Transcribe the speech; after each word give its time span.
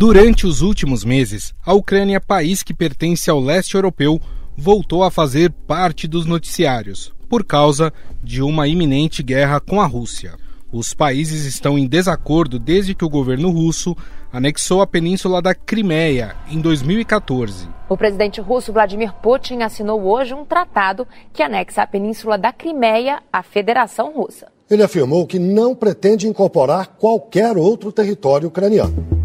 Durante 0.00 0.46
os 0.46 0.62
últimos 0.62 1.04
meses, 1.04 1.54
a 1.62 1.74
Ucrânia, 1.74 2.18
país 2.18 2.62
que 2.62 2.72
pertence 2.72 3.28
ao 3.28 3.38
leste 3.38 3.74
europeu, 3.74 4.18
voltou 4.56 5.04
a 5.04 5.10
fazer 5.10 5.50
parte 5.50 6.08
dos 6.08 6.24
noticiários, 6.24 7.12
por 7.28 7.44
causa 7.44 7.92
de 8.22 8.40
uma 8.40 8.66
iminente 8.66 9.22
guerra 9.22 9.60
com 9.60 9.78
a 9.78 9.84
Rússia. 9.84 10.36
Os 10.72 10.94
países 10.94 11.44
estão 11.44 11.78
em 11.78 11.86
desacordo 11.86 12.58
desde 12.58 12.94
que 12.94 13.04
o 13.04 13.10
governo 13.10 13.50
russo 13.50 13.94
anexou 14.32 14.80
a 14.80 14.86
península 14.86 15.42
da 15.42 15.54
Crimeia 15.54 16.34
em 16.50 16.62
2014. 16.62 17.68
O 17.86 17.94
presidente 17.94 18.40
russo 18.40 18.72
Vladimir 18.72 19.12
Putin 19.12 19.60
assinou 19.60 20.02
hoje 20.02 20.32
um 20.32 20.46
tratado 20.46 21.06
que 21.30 21.42
anexa 21.42 21.82
a 21.82 21.86
península 21.86 22.38
da 22.38 22.54
Crimeia 22.54 23.22
à 23.30 23.42
Federação 23.42 24.14
Russa. 24.14 24.46
Ele 24.70 24.82
afirmou 24.82 25.26
que 25.26 25.38
não 25.38 25.74
pretende 25.74 26.26
incorporar 26.26 26.86
qualquer 26.98 27.58
outro 27.58 27.92
território 27.92 28.48
ucraniano. 28.48 29.19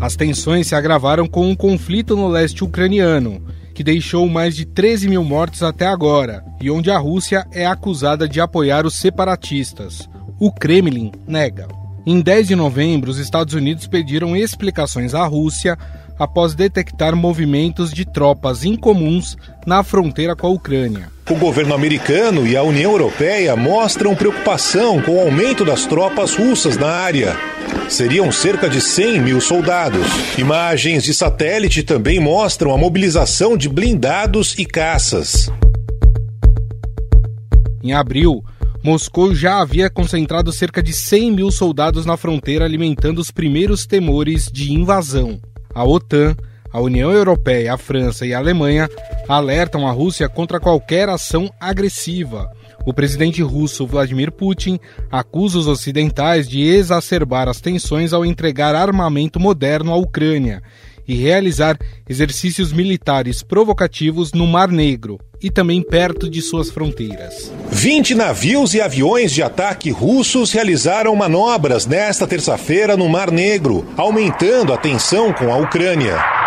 As 0.00 0.14
tensões 0.14 0.68
se 0.68 0.76
agravaram 0.76 1.26
com 1.26 1.48
um 1.48 1.56
conflito 1.56 2.14
no 2.14 2.28
leste 2.28 2.62
ucraniano, 2.62 3.42
que 3.74 3.82
deixou 3.82 4.28
mais 4.28 4.54
de 4.54 4.64
13 4.64 5.08
mil 5.08 5.24
mortos 5.24 5.62
até 5.62 5.86
agora, 5.86 6.44
e 6.60 6.70
onde 6.70 6.88
a 6.88 6.98
Rússia 6.98 7.44
é 7.52 7.66
acusada 7.66 8.28
de 8.28 8.40
apoiar 8.40 8.86
os 8.86 8.94
separatistas. 8.94 10.08
O 10.38 10.52
Kremlin 10.52 11.10
nega. 11.26 11.66
Em 12.06 12.20
10 12.20 12.48
de 12.48 12.56
novembro, 12.56 13.10
os 13.10 13.18
Estados 13.18 13.54
Unidos 13.54 13.88
pediram 13.88 14.36
explicações 14.36 15.14
à 15.14 15.26
Rússia 15.26 15.76
após 16.18 16.54
detectar 16.54 17.14
movimentos 17.14 17.92
de 17.92 18.04
tropas 18.04 18.64
incomuns 18.64 19.36
na 19.66 19.82
fronteira 19.82 20.34
com 20.34 20.46
a 20.46 20.50
Ucrânia. 20.50 21.10
O 21.30 21.34
governo 21.34 21.74
americano 21.74 22.46
e 22.46 22.56
a 22.56 22.62
União 22.62 22.92
Europeia 22.92 23.54
mostram 23.54 24.16
preocupação 24.16 25.00
com 25.02 25.16
o 25.16 25.20
aumento 25.20 25.64
das 25.64 25.86
tropas 25.86 26.34
russas 26.34 26.76
na 26.76 26.88
área. 26.88 27.36
Seriam 27.88 28.32
cerca 28.32 28.68
de 28.68 28.80
100 28.80 29.20
mil 29.20 29.40
soldados. 29.40 30.06
Imagens 30.38 31.04
de 31.04 31.12
satélite 31.12 31.82
também 31.82 32.18
mostram 32.18 32.72
a 32.72 32.78
mobilização 32.78 33.56
de 33.56 33.68
blindados 33.68 34.58
e 34.58 34.64
caças. 34.64 35.50
Em 37.82 37.92
abril, 37.92 38.42
Moscou 38.82 39.34
já 39.34 39.60
havia 39.60 39.90
concentrado 39.90 40.52
cerca 40.52 40.82
de 40.82 40.92
100 40.92 41.32
mil 41.32 41.50
soldados 41.50 42.06
na 42.06 42.16
fronteira, 42.16 42.64
alimentando 42.64 43.18
os 43.18 43.30
primeiros 43.30 43.86
temores 43.86 44.48
de 44.50 44.72
invasão. 44.72 45.40
A 45.78 45.84
OTAN, 45.84 46.34
a 46.72 46.80
União 46.80 47.12
Europeia, 47.12 47.72
a 47.72 47.78
França 47.78 48.26
e 48.26 48.34
a 48.34 48.38
Alemanha 48.38 48.90
alertam 49.28 49.86
a 49.86 49.92
Rússia 49.92 50.28
contra 50.28 50.58
qualquer 50.58 51.08
ação 51.08 51.48
agressiva. 51.60 52.50
O 52.84 52.92
presidente 52.92 53.40
russo 53.42 53.86
Vladimir 53.86 54.32
Putin 54.32 54.80
acusa 55.08 55.56
os 55.56 55.68
ocidentais 55.68 56.48
de 56.48 56.62
exacerbar 56.62 57.48
as 57.48 57.60
tensões 57.60 58.12
ao 58.12 58.26
entregar 58.26 58.74
armamento 58.74 59.38
moderno 59.38 59.92
à 59.92 59.96
Ucrânia 59.96 60.64
e 61.06 61.14
realizar 61.14 61.78
exercícios 62.08 62.72
militares 62.72 63.44
provocativos 63.44 64.32
no 64.32 64.48
Mar 64.48 64.66
Negro 64.72 65.20
e 65.42 65.50
também 65.50 65.82
perto 65.82 66.28
de 66.28 66.42
suas 66.42 66.70
fronteiras. 66.70 67.52
20 67.70 68.14
navios 68.14 68.74
e 68.74 68.80
aviões 68.80 69.32
de 69.32 69.42
ataque 69.42 69.90
russos 69.90 70.52
realizaram 70.52 71.14
manobras 71.14 71.86
nesta 71.86 72.26
terça-feira 72.26 72.96
no 72.96 73.08
Mar 73.08 73.30
Negro, 73.30 73.86
aumentando 73.96 74.72
a 74.72 74.76
tensão 74.76 75.32
com 75.32 75.52
a 75.52 75.56
Ucrânia. 75.56 76.38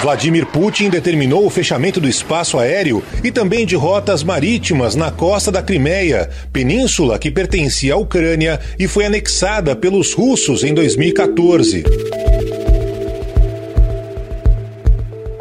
Vladimir 0.00 0.46
Putin 0.46 0.90
determinou 0.90 1.44
o 1.44 1.50
fechamento 1.50 2.00
do 2.00 2.08
espaço 2.08 2.56
aéreo 2.58 3.02
e 3.24 3.32
também 3.32 3.66
de 3.66 3.74
rotas 3.74 4.22
marítimas 4.22 4.94
na 4.94 5.10
costa 5.10 5.50
da 5.50 5.60
Crimeia, 5.60 6.30
península 6.52 7.18
que 7.18 7.30
pertencia 7.30 7.94
à 7.94 7.96
Ucrânia 7.96 8.60
e 8.78 8.86
foi 8.86 9.06
anexada 9.06 9.74
pelos 9.74 10.14
russos 10.14 10.62
em 10.62 10.72
2014. 10.72 11.82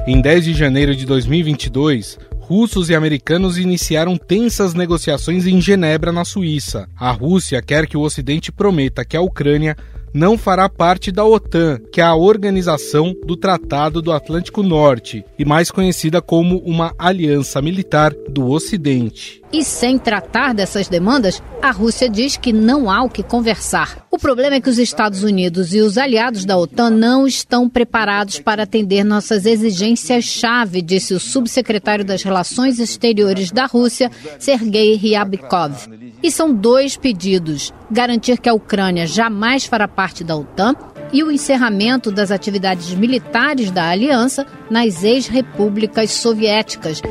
Em 0.09 0.21
10 0.21 0.45
de 0.45 0.53
janeiro 0.53 0.95
de 0.95 1.05
2022, 1.05 2.17
russos 2.39 2.89
e 2.89 2.95
americanos 2.95 3.57
iniciaram 3.57 4.15
tensas 4.15 4.73
negociações 4.73 5.45
em 5.45 5.59
Genebra, 5.59 6.13
na 6.13 6.23
Suíça. 6.23 6.87
A 6.95 7.11
Rússia 7.11 7.61
quer 7.61 7.85
que 7.85 7.97
o 7.97 7.99
Ocidente 7.99 8.49
prometa 8.49 9.03
que 9.03 9.17
a 9.17 9.21
Ucrânia 9.21 9.75
não 10.13 10.37
fará 10.37 10.67
parte 10.69 11.11
da 11.11 11.25
OTAN, 11.25 11.79
que 11.91 12.01
é 12.01 12.03
a 12.03 12.15
Organização 12.15 13.15
do 13.25 13.35
Tratado 13.35 14.01
do 14.01 14.11
Atlântico 14.11 14.63
Norte, 14.63 15.23
e 15.37 15.45
mais 15.45 15.71
conhecida 15.71 16.21
como 16.21 16.57
uma 16.59 16.93
aliança 16.97 17.61
militar 17.61 18.13
do 18.29 18.49
Ocidente. 18.49 19.41
E 19.51 19.63
sem 19.63 19.97
tratar 19.97 20.53
dessas 20.53 20.89
demandas, 20.89 21.41
a 21.61 21.71
Rússia 21.71 22.09
diz 22.09 22.35
que 22.35 22.51
não 22.51 22.89
há 22.89 23.03
o 23.03 23.09
que 23.09 23.23
conversar. 23.23 24.05
O 24.11 24.17
problema 24.17 24.55
é 24.55 24.61
que 24.61 24.69
os 24.69 24.77
Estados 24.77 25.23
Unidos 25.23 25.73
e 25.73 25.79
os 25.79 25.97
aliados 25.97 26.43
da 26.43 26.57
OTAN 26.57 26.89
não 26.89 27.25
estão 27.25 27.69
preparados 27.69 28.39
para 28.39 28.63
atender 28.63 29.05
nossas 29.05 29.45
exigências-chave, 29.45 30.81
disse 30.81 31.13
o 31.13 31.19
subsecretário 31.19 32.03
das 32.03 32.23
Relações 32.23 32.79
Exteriores 32.79 33.51
da 33.51 33.65
Rússia, 33.65 34.11
Sergei 34.37 34.95
Ryabkov. 34.95 35.75
E 36.21 36.29
são 36.29 36.53
dois 36.53 36.97
pedidos: 36.97 37.71
garantir 37.89 38.39
que 38.39 38.49
a 38.49 38.53
Ucrânia 38.53 39.07
jamais 39.07 39.65
fará 39.65 39.87
parte 39.87 40.23
da 40.23 40.35
OTAN 40.35 40.75
e 41.13 41.23
o 41.23 41.31
encerramento 41.31 42.11
das 42.11 42.31
atividades 42.31 42.93
militares 42.93 43.71
da 43.71 43.89
aliança 43.89 44.45
nas 44.69 45.03
ex-repúblicas 45.03 46.11
soviéticas. 46.11 47.01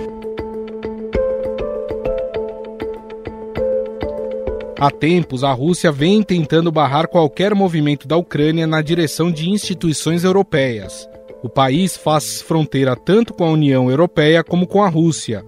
Há 4.78 4.91
tempos, 4.91 5.42
a 5.42 5.53
Rússia 5.53 5.91
vem 5.91 6.22
tentando 6.22 6.70
barrar 6.70 7.08
qualquer 7.08 7.54
movimento 7.54 8.06
da 8.06 8.19
Ucrânia 8.19 8.66
na 8.66 8.82
direção 8.82 9.32
de 9.32 9.48
instituições 9.48 10.22
europeias. 10.22 11.08
O 11.43 11.48
país 11.48 11.97
faz 11.97 12.43
fronteira 12.43 12.94
tanto 12.94 13.32
com 13.32 13.44
a 13.44 13.50
União 13.50 13.91
Europeia 13.91 14.44
como 14.44 14.66
com 14.66 14.82
a 14.82 14.88
Rússia, 14.88 15.43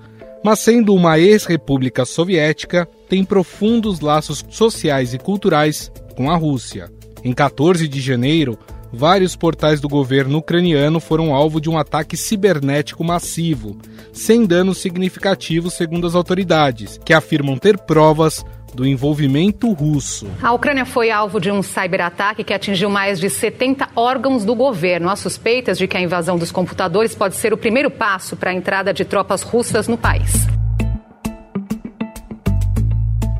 mas 0.44 0.60
sendo 0.60 0.94
uma 0.94 1.18
ex-república 1.18 2.04
soviética, 2.04 2.88
tem 3.08 3.24
profundos 3.24 4.00
laços 4.00 4.44
sociais 4.50 5.14
e 5.14 5.18
culturais 5.18 5.90
com 6.16 6.30
a 6.30 6.36
Rússia. 6.36 6.90
Em 7.24 7.32
14 7.32 7.88
de 7.88 8.00
janeiro, 8.00 8.58
vários 8.92 9.34
portais 9.36 9.80
do 9.80 9.88
governo 9.88 10.38
ucraniano 10.38 11.00
foram 11.00 11.34
alvo 11.34 11.60
de 11.60 11.68
um 11.68 11.76
ataque 11.76 12.16
cibernético 12.16 13.04
massivo, 13.04 13.76
sem 14.12 14.46
danos 14.46 14.78
significativos, 14.78 15.74
segundo 15.74 16.06
as 16.06 16.14
autoridades, 16.14 16.98
que 17.04 17.12
afirmam 17.12 17.56
ter 17.56 17.78
provas 17.78 18.44
do 18.74 18.86
envolvimento 18.86 19.72
russo. 19.72 20.26
A 20.42 20.52
Ucrânia 20.52 20.84
foi 20.84 21.10
alvo 21.10 21.40
de 21.40 21.50
um 21.50 21.62
cyberataque 21.62 22.44
que 22.44 22.54
atingiu 22.54 22.90
mais 22.90 23.18
de 23.18 23.28
70 23.28 23.88
órgãos 23.96 24.44
do 24.44 24.54
governo. 24.54 25.08
Há 25.08 25.16
suspeitas 25.16 25.78
de 25.78 25.86
que 25.86 25.96
a 25.96 26.00
invasão 26.00 26.38
dos 26.38 26.52
computadores 26.52 27.14
pode 27.14 27.34
ser 27.36 27.52
o 27.52 27.56
primeiro 27.56 27.90
passo 27.90 28.36
para 28.36 28.50
a 28.50 28.54
entrada 28.54 28.92
de 28.92 29.04
tropas 29.04 29.42
russas 29.42 29.88
no 29.88 29.96
país. 29.96 30.46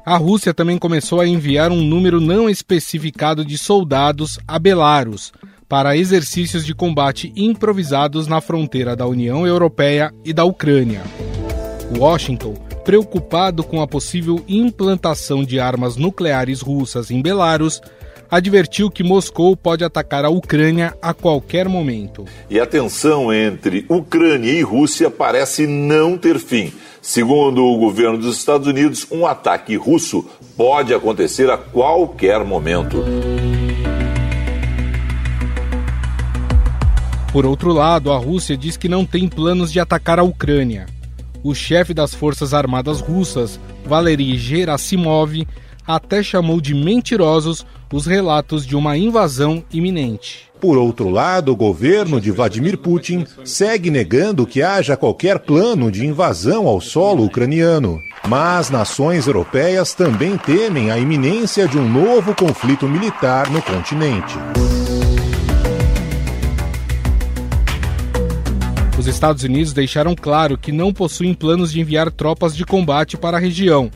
A 0.05 0.17
Rússia 0.17 0.55
também 0.55 0.79
começou 0.79 1.21
a 1.21 1.27
enviar 1.27 1.71
um 1.71 1.83
número 1.83 2.19
não 2.19 2.49
especificado 2.49 3.45
de 3.45 3.59
soldados 3.59 4.39
a 4.49 4.59
Belarus 4.59 5.33
para 5.69 5.97
exercícios 5.99 6.65
de 6.65 6.75
combate 6.75 7.31
improvisados 7.37 8.27
na 8.27 8.41
fronteira 8.41 8.97
da 8.97 9.07
União 9.07 9.47
Europeia 9.47 10.11
e 10.25 10.33
da 10.33 10.45
Ucrânia. 10.45 11.03
Washington 11.97 12.55
preocupado 12.89 13.63
com 13.63 13.83
a 13.83 13.87
possível 13.87 14.43
implantação 14.49 15.45
de 15.45 15.61
armas 15.61 15.97
nucleares 15.97 16.63
russas 16.63 17.11
em 17.11 17.21
Belarus, 17.21 17.83
advertiu 18.31 18.91
que 18.91 19.03
Moscou 19.03 19.55
pode 19.55 19.85
atacar 19.85 20.25
a 20.25 20.31
Ucrânia 20.31 20.95
a 21.03 21.13
qualquer 21.13 21.69
momento. 21.69 22.25
E 22.49 22.59
a 22.59 22.65
tensão 22.65 23.31
entre 23.31 23.85
Ucrânia 23.91 24.51
e 24.51 24.63
Rússia 24.63 25.11
parece 25.11 25.67
não 25.67 26.17
ter 26.17 26.39
fim. 26.39 26.73
Segundo 27.03 27.63
o 27.63 27.77
governo 27.77 28.17
dos 28.17 28.39
Estados 28.39 28.67
Unidos, 28.67 29.07
um 29.11 29.27
ataque 29.27 29.77
russo 29.77 30.25
pode 30.57 30.95
acontecer 30.95 31.51
a 31.51 31.59
qualquer 31.59 32.43
momento. 32.43 33.05
Por 37.35 37.45
outro 37.45 37.71
lado, 37.71 38.11
a 38.11 38.17
Rússia 38.17 38.57
diz 38.57 38.79
que 38.79 38.89
não 38.89 39.05
tem 39.05 39.29
planos 39.29 39.71
de 39.71 39.79
atacar 39.79 40.19
a 40.19 40.23
Ucrânia 40.23 40.87
o 41.43 41.55
chefe 41.55 41.95
das 41.95 42.15
Forças 42.15 42.53
Armadas 42.53 43.01
Russas, 43.01 43.59
Valery 43.85 44.37
Gerasimov, 44.37 45.47
até 45.87 46.23
chamou 46.23 46.61
de 46.61 46.75
mentirosos 46.75 47.65
os 47.93 48.07
relatos 48.07 48.67
de 48.67 48.77
uma 48.77 48.97
invasão 48.97 49.65
iminente. 49.73 50.49
Por 50.61 50.77
outro 50.77 51.09
lado, 51.09 51.53
o 51.53 51.57
governo 51.57 52.21
de 52.21 52.31
Vladimir 52.31 52.77
Putin 52.77 53.25
segue 53.45 53.91
negando 53.91 54.47
que 54.47 54.61
haja 54.61 54.97
qualquer 54.97 55.39
plano 55.39 55.91
de 55.91 56.05
invasão 56.05 56.67
ao 56.67 56.81
solo 56.81 57.25
ucraniano. 57.25 58.01
Mas 58.27 58.69
nações 58.69 59.27
europeias 59.27 59.95
também 59.95 60.37
temem 60.37 60.91
a 60.91 60.99
iminência 60.99 61.67
de 61.69 61.79
um 61.79 61.89
novo 61.89 62.35
conflito 62.35 62.89
militar 62.89 63.49
no 63.51 63.63
continente. 63.63 64.37
Estados 69.09 69.43
Unidos 69.43 69.73
deixaram 69.73 70.15
claro 70.15 70.59
que 70.59 70.73
não 70.73 70.93
possuem 70.93 71.35
planos 71.35 71.73
de 71.73 71.81
enviar 71.81 72.11
tropas 72.11 72.55
de 72.55 72.65
combate 72.65 73.17
para 73.17 73.37
a 73.37 73.41
região 73.41 73.91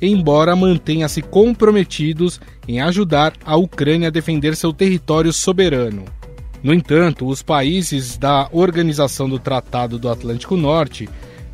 embora 0.00 0.54
mantenha-se 0.54 1.22
comprometidos 1.22 2.40
em 2.68 2.80
ajudar 2.80 3.32
a 3.44 3.56
Ucrânia 3.56 4.08
a 4.08 4.10
defender 4.10 4.56
seu 4.56 4.72
território 4.72 5.32
soberano. 5.32 6.04
No 6.62 6.74
entanto, 6.74 7.26
os 7.26 7.42
países 7.42 8.16
da 8.16 8.48
Organização 8.52 9.28
do 9.28 9.38
Tratado 9.38 9.98
do 9.98 10.08
Atlântico 10.08 10.56
Norte 10.56 11.08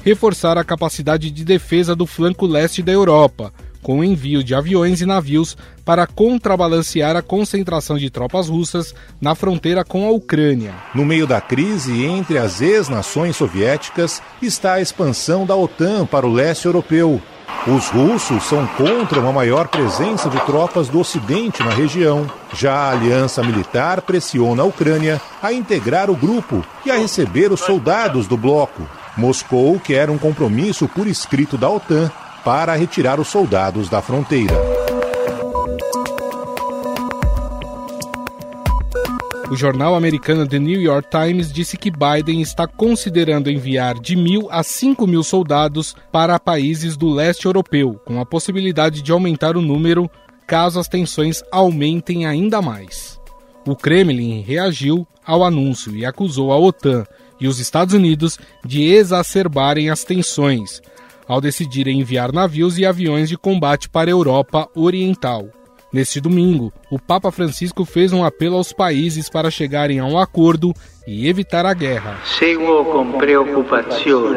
reforçaram 0.04 0.60
a 0.60 0.64
capacidade 0.64 1.30
de 1.30 1.44
defesa 1.44 1.94
do 1.94 2.06
flanco 2.06 2.46
leste 2.46 2.82
da 2.82 2.92
Europa, 2.92 3.52
com 3.82 3.98
o 3.98 4.04
envio 4.04 4.42
de 4.42 4.54
aviões 4.54 5.00
e 5.00 5.06
navios 5.06 5.56
para 5.84 6.06
contrabalancear 6.06 7.16
a 7.16 7.22
concentração 7.22 7.98
de 7.98 8.08
tropas 8.08 8.48
russas 8.48 8.94
na 9.20 9.34
fronteira 9.34 9.84
com 9.84 10.06
a 10.06 10.10
Ucrânia. 10.10 10.72
No 10.94 11.04
meio 11.04 11.26
da 11.26 11.40
crise 11.40 12.04
entre 12.04 12.38
as 12.38 12.60
ex-nações 12.60 13.36
soviéticas 13.36 14.22
está 14.40 14.74
a 14.74 14.80
expansão 14.80 15.44
da 15.44 15.56
OTAN 15.56 16.06
para 16.06 16.26
o 16.26 16.32
leste 16.32 16.66
europeu. 16.66 17.20
Os 17.66 17.88
russos 17.88 18.42
são 18.44 18.66
contra 18.66 19.20
uma 19.20 19.32
maior 19.32 19.68
presença 19.68 20.28
de 20.28 20.40
tropas 20.46 20.88
do 20.88 20.98
Ocidente 20.98 21.62
na 21.62 21.70
região. 21.70 22.28
Já 22.54 22.74
a 22.74 22.90
aliança 22.90 23.42
militar 23.42 24.02
pressiona 24.02 24.62
a 24.62 24.66
Ucrânia 24.66 25.20
a 25.40 25.52
integrar 25.52 26.10
o 26.10 26.16
grupo 26.16 26.64
e 26.84 26.90
a 26.90 26.96
receber 26.96 27.52
os 27.52 27.60
soldados 27.60 28.26
do 28.26 28.36
bloco. 28.36 28.82
Moscou 29.16 29.78
quer 29.78 30.10
um 30.10 30.18
compromisso 30.18 30.88
por 30.88 31.06
escrito 31.06 31.56
da 31.56 31.68
OTAN 31.68 32.10
para 32.44 32.74
retirar 32.74 33.20
os 33.20 33.28
soldados 33.28 33.88
da 33.88 34.02
fronteira. 34.02 34.54
O 39.50 39.56
jornal 39.56 39.94
americano 39.94 40.48
The 40.48 40.58
New 40.58 40.80
York 40.80 41.08
Times 41.10 41.52
disse 41.52 41.76
que 41.76 41.90
Biden 41.90 42.40
está 42.40 42.66
considerando 42.66 43.50
enviar 43.50 44.00
de 44.00 44.16
mil 44.16 44.48
a 44.50 44.62
cinco 44.62 45.06
mil 45.06 45.22
soldados 45.22 45.94
para 46.10 46.40
países 46.40 46.96
do 46.96 47.10
leste 47.10 47.44
europeu, 47.44 48.00
com 48.06 48.18
a 48.18 48.24
possibilidade 48.24 49.02
de 49.02 49.12
aumentar 49.12 49.54
o 49.54 49.60
número 49.60 50.10
caso 50.46 50.80
as 50.80 50.88
tensões 50.88 51.42
aumentem 51.52 52.24
ainda 52.24 52.62
mais. 52.62 53.20
O 53.66 53.76
Kremlin 53.76 54.40
reagiu 54.40 55.06
ao 55.24 55.44
anúncio 55.44 55.94
e 55.94 56.04
acusou 56.06 56.50
a 56.50 56.58
OTAN 56.58 57.04
e 57.38 57.46
os 57.46 57.58
Estados 57.58 57.94
Unidos 57.94 58.38
de 58.64 58.84
exacerbarem 58.84 59.90
as 59.90 60.02
tensões, 60.02 60.80
ao 61.32 61.40
decidirem 61.40 61.98
enviar 61.98 62.30
navios 62.30 62.78
e 62.78 62.84
aviões 62.84 63.26
de 63.26 63.38
combate 63.38 63.88
para 63.88 64.10
a 64.10 64.12
Europa 64.12 64.68
Oriental. 64.74 65.48
Neste 65.90 66.20
domingo, 66.20 66.70
o 66.90 66.98
Papa 66.98 67.32
Francisco 67.32 67.86
fez 67.86 68.12
um 68.12 68.22
apelo 68.22 68.56
aos 68.56 68.70
países 68.70 69.30
para 69.30 69.50
chegarem 69.50 69.98
a 69.98 70.04
um 70.04 70.18
acordo 70.18 70.74
e 71.06 71.26
evitar 71.28 71.64
a 71.64 71.72
guerra. 71.72 72.18
Seguo 72.38 72.84
com 72.84 73.12
preocupação. 73.12 74.36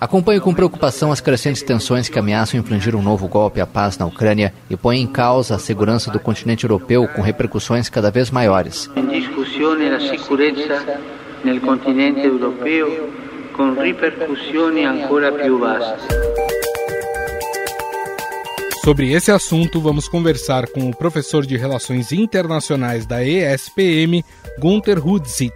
Acompanho 0.00 0.40
com 0.40 0.52
preocupação 0.52 1.12
as 1.12 1.20
crescentes 1.20 1.62
tensões 1.62 2.08
que 2.08 2.18
ameaçam 2.18 2.58
infligir 2.58 2.96
um 2.96 3.02
novo 3.02 3.28
golpe 3.28 3.60
à 3.60 3.66
paz 3.66 3.96
na 3.96 4.04
Ucrânia 4.04 4.52
e 4.68 4.76
põem 4.76 5.00
em 5.00 5.06
causa 5.06 5.54
a 5.54 5.58
segurança 5.60 6.10
do 6.10 6.18
continente 6.18 6.64
europeu 6.64 7.06
com 7.06 7.22
repercussões 7.22 7.88
cada 7.88 8.10
vez 8.10 8.32
maiores. 8.32 8.90
Em 8.96 9.06
discussão 9.06 9.74
a 9.74 10.00
segurança 10.00 11.00
no 11.44 11.60
continente 11.60 12.20
europeu 12.20 13.23
com 13.54 13.72
repercussões 13.72 14.86
ancora 14.86 15.32
più 15.32 15.58
vaste. 15.58 16.06
Sobre 18.84 19.12
esse 19.12 19.30
assunto, 19.30 19.80
vamos 19.80 20.08
conversar 20.08 20.68
com 20.68 20.90
o 20.90 20.94
professor 20.94 21.46
de 21.46 21.56
Relações 21.56 22.12
Internacionais 22.12 23.06
da 23.06 23.24
ESPM, 23.24 24.22
Gunther 24.58 25.06
Hudzit. 25.06 25.54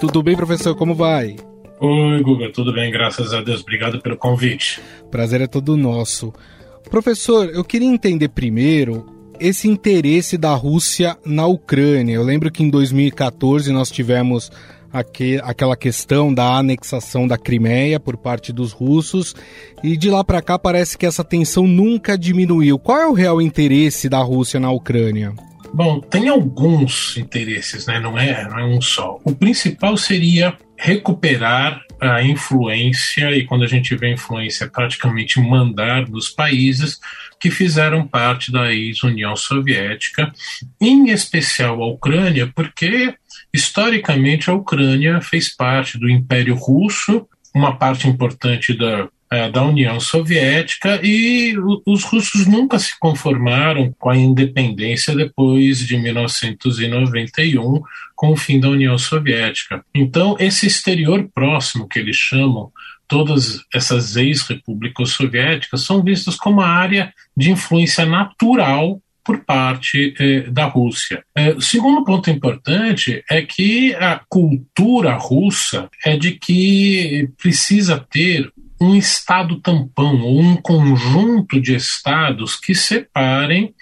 Tudo 0.00 0.22
bem, 0.22 0.34
professor? 0.34 0.74
Como 0.74 0.94
vai? 0.94 1.36
Oi, 1.80 2.22
Guga, 2.22 2.50
tudo 2.52 2.72
bem, 2.72 2.90
graças 2.90 3.34
a 3.34 3.42
Deus. 3.42 3.60
Obrigado 3.60 4.00
pelo 4.00 4.16
convite. 4.16 4.80
Prazer 5.10 5.42
é 5.42 5.46
todo 5.46 5.76
nosso. 5.76 6.32
Professor, 6.88 7.50
eu 7.50 7.62
queria 7.62 7.88
entender 7.88 8.28
primeiro 8.28 9.17
esse 9.40 9.68
interesse 9.68 10.36
da 10.36 10.54
Rússia 10.54 11.16
na 11.24 11.46
Ucrânia. 11.46 12.14
Eu 12.14 12.22
lembro 12.22 12.50
que 12.50 12.62
em 12.62 12.70
2014 12.70 13.72
nós 13.72 13.90
tivemos 13.90 14.50
aqui, 14.92 15.40
aquela 15.42 15.76
questão 15.76 16.32
da 16.32 16.56
anexação 16.56 17.26
da 17.26 17.38
Crimeia 17.38 18.00
por 18.00 18.16
parte 18.16 18.52
dos 18.52 18.72
russos 18.72 19.34
e 19.82 19.96
de 19.96 20.10
lá 20.10 20.24
para 20.24 20.42
cá 20.42 20.58
parece 20.58 20.96
que 20.96 21.06
essa 21.06 21.24
tensão 21.24 21.66
nunca 21.66 22.16
diminuiu. 22.16 22.78
Qual 22.78 22.98
é 22.98 23.06
o 23.06 23.12
real 23.12 23.40
interesse 23.40 24.08
da 24.08 24.18
Rússia 24.18 24.58
na 24.58 24.70
Ucrânia? 24.70 25.32
Bom, 25.72 26.00
tem 26.00 26.28
alguns 26.28 27.16
interesses, 27.18 27.86
né? 27.86 28.00
não, 28.00 28.18
é, 28.18 28.48
não 28.48 28.58
é 28.58 28.64
um 28.64 28.80
só. 28.80 29.18
O 29.22 29.34
principal 29.34 29.96
seria 29.96 30.56
recuperar 30.76 31.82
a 32.00 32.22
influência, 32.22 33.32
e 33.32 33.44
quando 33.44 33.64
a 33.64 33.66
gente 33.66 33.94
vê 33.96 34.12
influência, 34.12 34.68
praticamente 34.68 35.40
mandar 35.40 36.04
dos 36.04 36.30
países 36.30 37.00
que 37.40 37.50
fizeram 37.50 38.06
parte 38.06 38.50
da 38.50 38.72
ex-União 38.72 39.36
Soviética, 39.36 40.32
em 40.80 41.10
especial 41.10 41.82
a 41.82 41.86
Ucrânia, 41.86 42.50
porque 42.54 43.14
historicamente 43.52 44.50
a 44.50 44.54
Ucrânia 44.54 45.20
fez 45.20 45.54
parte 45.54 45.98
do 45.98 46.08
Império 46.08 46.54
Russo, 46.54 47.26
uma 47.54 47.76
parte 47.76 48.08
importante 48.08 48.76
da 48.76 49.08
é, 49.30 49.50
da 49.50 49.62
União 49.62 50.00
Soviética 50.00 51.00
e 51.02 51.54
os 51.86 52.02
russos 52.04 52.46
nunca 52.46 52.78
se 52.78 52.98
conformaram 52.98 53.94
com 53.98 54.08
a 54.10 54.16
independência 54.16 55.14
depois 55.14 55.80
de 55.80 55.98
1991, 55.98 57.82
com 58.16 58.30
o 58.30 58.36
fim 58.36 58.58
da 58.58 58.68
União 58.70 58.96
Soviética. 58.96 59.84
Então, 59.94 60.34
esse 60.38 60.66
exterior 60.66 61.28
próximo 61.34 61.86
que 61.86 61.98
eles 61.98 62.16
chamam, 62.16 62.72
todas 63.08 63.64
essas 63.74 64.16
ex-repúblicas 64.16 65.10
soviéticas, 65.10 65.82
são 65.82 66.02
vistas 66.02 66.36
como 66.36 66.60
a 66.60 66.68
área 66.68 67.12
de 67.36 67.50
influência 67.50 68.04
natural 68.04 69.00
por 69.24 69.44
parte 69.44 70.14
eh, 70.18 70.40
da 70.50 70.64
Rússia. 70.64 71.22
Eh, 71.36 71.52
o 71.52 71.60
segundo 71.60 72.04
ponto 72.04 72.30
importante 72.30 73.22
é 73.30 73.42
que 73.42 73.94
a 73.94 74.20
cultura 74.28 75.14
russa 75.14 75.90
é 76.04 76.16
de 76.16 76.32
que 76.32 77.28
precisa 77.36 77.98
ter 78.10 78.50
um 78.80 78.94
estado 78.94 79.60
tampão 79.60 80.20
ou 80.22 80.40
um 80.40 80.56
conjunto 80.56 81.60
de 81.60 81.74
estados 81.74 82.56
que 82.56 82.74
separem 82.74 83.74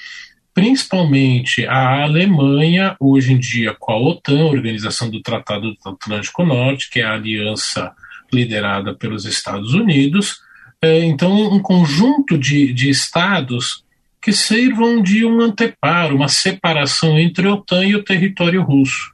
principalmente 0.56 1.66
a 1.66 2.02
Alemanha, 2.02 2.96
hoje 2.98 3.34
em 3.34 3.38
dia 3.38 3.76
com 3.78 3.92
a 3.92 4.00
OTAN, 4.00 4.46
Organização 4.46 5.10
do 5.10 5.20
Tratado 5.20 5.74
do 5.74 5.90
Atlântico 5.90 6.46
Norte, 6.46 6.88
que 6.90 7.00
é 7.00 7.04
a 7.04 7.12
aliança 7.12 7.92
liderada 8.32 8.94
pelos 8.94 9.24
Estados 9.24 9.74
Unidos. 9.74 10.40
É, 10.80 11.04
então, 11.04 11.32
um 11.52 11.60
conjunto 11.60 12.36
de, 12.36 12.72
de 12.72 12.90
estados 12.90 13.84
que 14.20 14.32
sirvam 14.32 15.00
de 15.00 15.24
um 15.24 15.40
anteparo, 15.40 16.16
uma 16.16 16.28
separação 16.28 17.18
entre 17.18 17.46
a 17.46 17.54
OTAN 17.54 17.84
e 17.84 17.94
o 17.94 18.02
território 18.02 18.62
russo. 18.62 19.12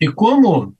E 0.00 0.08
como 0.08 0.74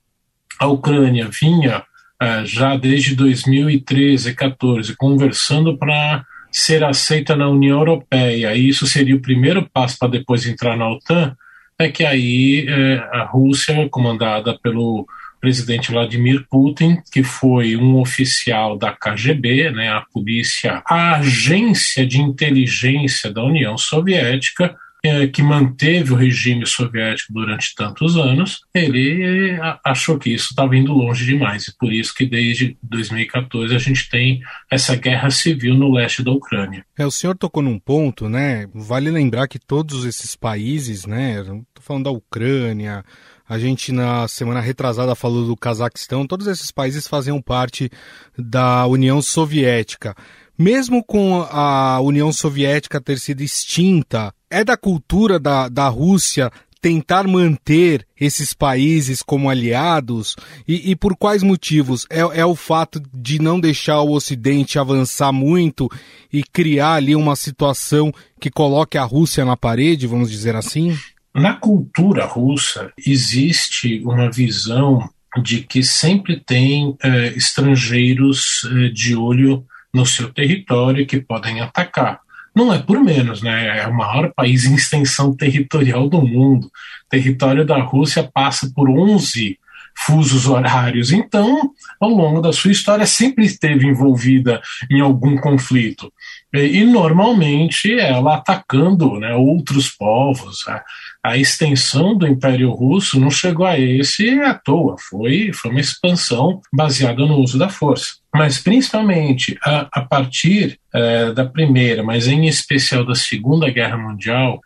a 0.59 0.67
Ucrânia 0.67 1.29
vinha 1.29 1.83
é, 2.21 2.45
já 2.45 2.75
desde 2.75 3.15
2013, 3.15 4.33
14, 4.33 4.95
conversando 4.95 5.77
para 5.77 6.25
ser 6.51 6.83
aceita 6.83 7.35
na 7.35 7.47
União 7.47 7.79
Europeia, 7.79 8.55
e 8.55 8.67
isso 8.67 8.87
seria 8.87 9.15
o 9.15 9.21
primeiro 9.21 9.69
passo 9.71 9.99
para 9.99 10.07
depois 10.07 10.47
entrar 10.47 10.75
na 10.75 10.89
OTAN, 10.89 11.35
é 11.77 11.89
que 11.89 12.03
aí 12.03 12.65
é, 12.67 12.97
a 13.11 13.23
Rússia, 13.23 13.87
comandada 13.89 14.57
pelo 14.57 15.05
presidente 15.39 15.91
Vladimir 15.91 16.45
Putin, 16.49 16.97
que 17.11 17.23
foi 17.23 17.75
um 17.75 17.99
oficial 17.99 18.77
da 18.77 18.91
KGB, 18.91 19.71
né, 19.71 19.89
a 19.91 20.01
polícia, 20.01 20.81
a 20.85 21.17
agência 21.17 22.05
de 22.05 22.21
inteligência 22.21 23.31
da 23.31 23.43
União 23.43 23.77
Soviética, 23.77 24.75
é, 25.03 25.27
que 25.27 25.41
manteve 25.41 26.11
o 26.11 26.15
regime 26.15 26.65
soviético 26.65 27.31
durante 27.33 27.73
tantos 27.75 28.17
anos, 28.17 28.61
ele 28.73 29.23
é, 29.23 29.59
achou 29.85 30.17
que 30.17 30.31
isso 30.31 30.47
estava 30.49 30.75
indo 30.75 30.91
longe 30.91 31.25
demais. 31.25 31.67
E 31.67 31.77
por 31.77 31.93
isso 31.93 32.13
que 32.13 32.25
desde 32.25 32.77
2014 32.83 33.75
a 33.75 33.79
gente 33.79 34.09
tem 34.09 34.41
essa 34.69 34.95
guerra 34.95 35.29
civil 35.29 35.75
no 35.75 35.93
leste 35.93 36.23
da 36.23 36.31
Ucrânia. 36.31 36.85
É, 36.97 37.05
o 37.05 37.11
senhor 37.11 37.37
tocou 37.37 37.61
num 37.61 37.79
ponto, 37.79 38.27
né? 38.27 38.67
Vale 38.73 39.11
lembrar 39.11 39.47
que 39.47 39.59
todos 39.59 40.03
esses 40.03 40.35
países, 40.35 41.05
né? 41.05 41.39
Estou 41.39 41.63
falando 41.79 42.05
da 42.05 42.11
Ucrânia, 42.11 43.03
a 43.47 43.57
gente 43.57 43.91
na 43.91 44.27
semana 44.27 44.59
retrasada 44.59 45.15
falou 45.15 45.45
do 45.45 45.55
Cazaquistão, 45.55 46.27
todos 46.27 46.47
esses 46.47 46.71
países 46.71 47.07
faziam 47.07 47.41
parte 47.41 47.89
da 48.37 48.85
União 48.87 49.21
Soviética. 49.21 50.15
Mesmo 50.57 51.03
com 51.03 51.41
a 51.49 52.01
União 52.01 52.31
Soviética 52.33 52.99
ter 52.99 53.19
sido 53.19 53.41
extinta, 53.41 54.33
é 54.49 54.63
da 54.63 54.75
cultura 54.75 55.39
da, 55.39 55.69
da 55.69 55.87
Rússia 55.87 56.51
tentar 56.81 57.27
manter 57.27 58.05
esses 58.19 58.53
países 58.53 59.21
como 59.21 59.49
aliados? 59.49 60.35
E, 60.67 60.91
e 60.91 60.95
por 60.95 61.15
quais 61.15 61.43
motivos? 61.43 62.05
É, 62.09 62.19
é, 62.19 62.45
o 62.45 62.55
fato 62.55 63.01
de 63.13 63.39
não 63.39 63.59
deixar 63.59 64.01
o 64.01 64.11
Ocidente 64.11 64.79
avançar 64.79 65.31
muito 65.31 65.89
e 66.31 66.43
criar 66.43 66.93
ali 66.95 67.15
uma 67.15 67.35
situação 67.35 68.11
que 68.39 68.49
coloque 68.49 68.97
a 68.97 69.03
Rússia 69.03 69.45
na 69.45 69.57
parede, 69.57 70.07
vamos 70.07 70.29
dizer 70.31 70.55
assim? 70.55 70.97
Na 71.37 71.53
cultura 71.53 72.25
russa 72.25 72.91
existe 72.97 74.01
uma 74.03 74.31
visão 74.31 75.07
de 75.43 75.61
que 75.61 75.83
sempre 75.83 76.39
tem 76.39 76.97
eh, 77.03 77.27
estrangeiros 77.35 78.63
eh, 78.65 78.89
de 78.89 79.15
olho 79.15 79.63
no 79.93 80.03
seu 80.03 80.33
território 80.33 81.05
que 81.05 81.21
podem 81.21 81.61
atacar. 81.61 82.21
Não 82.55 82.73
é 82.73 82.79
por 82.79 82.99
menos, 83.03 83.43
né? 83.43 83.77
É 83.77 83.85
o 83.85 83.93
maior 83.93 84.33
país 84.33 84.65
em 84.65 84.73
extensão 84.73 85.31
territorial 85.35 86.09
do 86.09 86.23
mundo. 86.25 86.65
O 86.65 86.71
território 87.07 87.63
da 87.63 87.79
Rússia 87.83 88.27
passa 88.33 88.71
por 88.75 88.89
11 88.89 89.59
fusos 89.97 90.47
horários. 90.47 91.11
Então, 91.11 91.71
ao 91.99 92.09
longo 92.09 92.39
da 92.39 92.53
sua 92.53 92.71
história, 92.71 93.05
sempre 93.05 93.45
esteve 93.45 93.87
envolvida 93.87 94.61
em 94.89 95.01
algum 95.01 95.37
conflito. 95.37 96.13
E, 96.53 96.79
e 96.79 96.85
normalmente 96.85 97.91
ela 97.99 98.35
atacando 98.35 99.19
né, 99.19 99.35
outros 99.35 99.89
povos. 99.89 100.67
A, 100.67 100.83
a, 101.23 101.37
extensão 101.37 102.17
do 102.17 102.27
Império 102.27 102.71
Russo 102.71 103.19
não 103.19 103.29
chegou 103.29 103.65
a 103.65 103.77
esse 103.79 104.29
à 104.41 104.53
toa, 104.53 104.95
foi, 105.09 105.51
foi 105.53 105.71
uma 105.71 105.79
expansão 105.79 106.61
baseada 106.73 107.25
no 107.25 107.37
uso 107.39 107.57
da 107.57 107.69
força. 107.69 108.15
Mas 108.33 108.59
principalmente 108.59 109.57
a, 109.63 109.87
a 109.91 110.01
partir 110.01 110.79
é, 110.93 111.31
da 111.31 111.45
Primeira, 111.45 112.03
mas 112.03 112.27
em 112.27 112.47
especial 112.47 113.05
da 113.05 113.15
Segunda 113.15 113.69
Guerra 113.69 113.97
Mundial, 113.97 114.61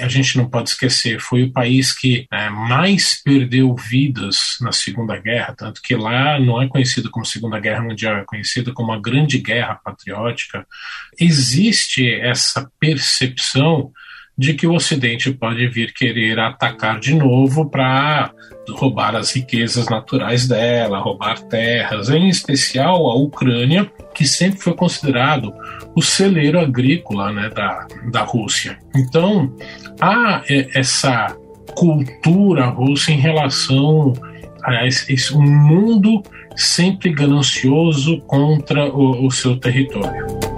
a 0.00 0.08
gente 0.08 0.36
não 0.36 0.48
pode 0.48 0.70
esquecer, 0.70 1.20
foi 1.20 1.44
o 1.44 1.52
país 1.52 1.92
que 1.92 2.26
é, 2.30 2.50
mais 2.50 3.20
perdeu 3.22 3.74
vidas 3.74 4.56
na 4.60 4.72
Segunda 4.72 5.16
Guerra, 5.18 5.54
tanto 5.56 5.80
que 5.80 5.94
lá 5.94 6.38
não 6.38 6.60
é 6.60 6.68
conhecido 6.68 7.10
como 7.10 7.24
Segunda 7.24 7.58
Guerra 7.58 7.82
Mundial, 7.82 8.16
é 8.16 8.24
conhecido 8.24 8.74
como 8.74 8.92
a 8.92 9.00
Grande 9.00 9.38
Guerra 9.38 9.80
Patriótica. 9.82 10.66
Existe 11.18 12.12
essa 12.12 12.70
percepção 12.78 13.92
de 14.40 14.54
que 14.54 14.66
o 14.66 14.72
Ocidente 14.72 15.30
pode 15.34 15.68
vir 15.68 15.92
querer 15.92 16.40
atacar 16.40 16.98
de 16.98 17.14
novo 17.14 17.68
para 17.68 18.32
roubar 18.70 19.14
as 19.14 19.32
riquezas 19.36 19.86
naturais 19.86 20.48
dela, 20.48 20.98
roubar 20.98 21.42
terras, 21.42 22.08
em 22.08 22.26
especial 22.26 23.06
a 23.10 23.14
Ucrânia, 23.16 23.92
que 24.14 24.26
sempre 24.26 24.58
foi 24.58 24.72
considerado 24.72 25.52
o 25.94 26.00
celeiro 26.00 26.58
agrícola 26.58 27.30
né, 27.30 27.50
da, 27.50 27.86
da 28.10 28.22
Rússia. 28.22 28.78
Então, 28.96 29.54
há 30.00 30.42
essa 30.74 31.36
cultura 31.74 32.64
russa 32.64 33.12
em 33.12 33.20
relação 33.20 34.14
a 34.64 34.86
esse, 34.86 35.12
esse 35.12 35.36
um 35.36 35.42
mundo 35.42 36.22
sempre 36.56 37.12
ganancioso 37.12 38.18
contra 38.20 38.86
o, 38.86 39.26
o 39.26 39.30
seu 39.30 39.58
território. 39.58 40.49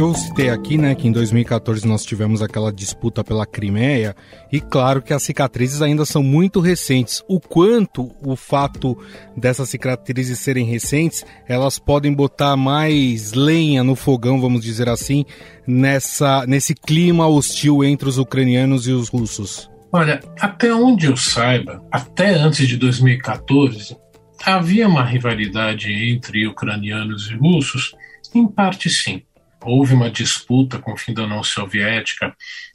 Eu 0.00 0.14
citei 0.14 0.50
aqui, 0.50 0.78
né, 0.78 0.94
que 0.94 1.06
em 1.06 1.12
2014 1.12 1.86
nós 1.86 2.04
tivemos 2.04 2.40
aquela 2.42 2.72
disputa 2.72 3.22
pela 3.22 3.46
Crimeia, 3.46 4.16
e 4.50 4.60
claro 4.60 5.02
que 5.02 5.12
as 5.12 5.22
cicatrizes 5.22 5.82
ainda 5.82 6.04
são 6.04 6.22
muito 6.22 6.60
recentes. 6.60 7.22
O 7.28 7.38
quanto 7.38 8.10
o 8.24 8.34
fato 8.34 8.96
dessas 9.36 9.68
cicatrizes 9.68 10.38
serem 10.38 10.64
recentes, 10.64 11.24
elas 11.46 11.78
podem 11.78 12.14
botar 12.14 12.56
mais 12.56 13.32
lenha 13.32 13.84
no 13.84 13.94
fogão, 13.94 14.40
vamos 14.40 14.62
dizer 14.62 14.88
assim, 14.88 15.24
nessa 15.66 16.46
nesse 16.46 16.74
clima 16.74 17.26
hostil 17.26 17.84
entre 17.84 18.08
os 18.08 18.16
ucranianos 18.16 18.88
e 18.88 18.92
os 18.92 19.08
russos. 19.08 19.70
Olha, 19.92 20.20
até 20.40 20.72
onde 20.72 21.06
eu 21.06 21.16
saiba, 21.16 21.84
até 21.90 22.34
antes 22.34 22.66
de 22.66 22.76
2014, 22.76 23.96
havia 24.44 24.88
uma 24.88 25.04
rivalidade 25.04 25.92
entre 25.92 26.46
ucranianos 26.46 27.30
e 27.30 27.34
russos? 27.34 27.94
Em 28.32 28.46
parte 28.46 28.88
sim 28.88 29.22
houve 29.62 29.94
uma 29.94 30.10
disputa 30.10 30.78
com 30.78 30.92
o 30.92 30.96
fim 30.96 31.12
da 31.12 31.24
União 31.24 31.42
Soviética, 31.42 32.34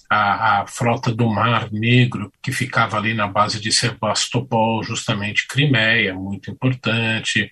a, 0.09 0.61
a, 0.61 0.67
frota 0.67 1.11
do 1.11 1.27
Mar 1.29 1.71
Negro, 1.71 2.31
que 2.41 2.51
ficava 2.51 2.97
ali 2.97 3.13
na 3.13 3.27
base 3.27 3.59
de 3.59 3.71
Sebastopol, 3.71 4.83
justamente 4.83 5.47
Crimeia, 5.47 6.13
muito 6.13 6.51
importante. 6.51 7.51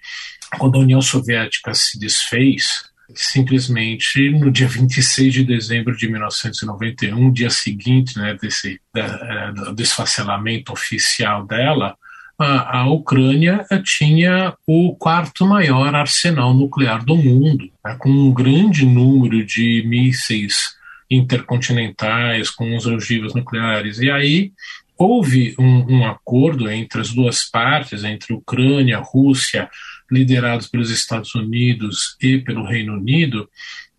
Quando 0.57 0.77
a 0.77 0.81
União 0.81 1.01
Soviética 1.01 1.73
se 1.73 1.99
desfez, 1.99 2.83
simplesmente 3.15 4.29
no 4.29 4.51
dia 4.51 4.67
26 4.67 5.33
de 5.33 5.43
dezembro 5.43 5.95
de 5.95 6.07
1991, 6.07 7.31
dia 7.31 7.49
seguinte 7.49 8.17
né, 8.17 8.35
desse 8.39 8.79
é, 8.95 9.73
desfacelamento 9.73 10.71
oficial 10.71 11.45
dela, 11.45 11.97
a, 12.37 12.79
a 12.79 12.89
Ucrânia 12.89 13.65
tinha 13.83 14.53
o 14.65 14.95
quarto 14.95 15.45
maior 15.45 15.93
arsenal 15.93 16.53
nuclear 16.53 17.03
do 17.03 17.15
mundo, 17.15 17.69
né, 17.85 17.95
com 17.99 18.09
um 18.09 18.33
grande 18.33 18.85
número 18.85 19.45
de 19.45 19.83
mísseis 19.85 20.75
intercontinentais, 21.09 22.49
com 22.49 22.75
os 22.75 22.85
ogivas 22.85 23.33
nucleares. 23.33 23.99
E 23.99 24.09
aí 24.09 24.51
houve 24.97 25.55
um, 25.59 25.97
um 25.97 26.07
acordo 26.07 26.69
entre 26.69 27.01
as 27.01 27.11
duas 27.11 27.43
partes, 27.49 28.03
entre 28.03 28.33
Ucrânia, 28.33 28.99
Rússia, 28.99 29.69
liderados 30.11 30.67
pelos 30.67 30.89
Estados 30.89 31.33
Unidos 31.35 32.15
e 32.21 32.37
pelo 32.39 32.65
Reino 32.65 32.93
Unido, 32.93 33.49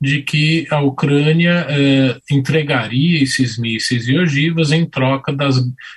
de 0.00 0.22
que 0.22 0.66
a 0.70 0.80
Ucrânia 0.80 1.66
eh, 1.68 2.18
entregaria 2.30 3.22
esses 3.22 3.58
mísseis 3.58 4.06
e 4.06 4.16
ogivas 4.18 4.70
em 4.70 4.84
troca 4.84 5.32
das, 5.32 5.56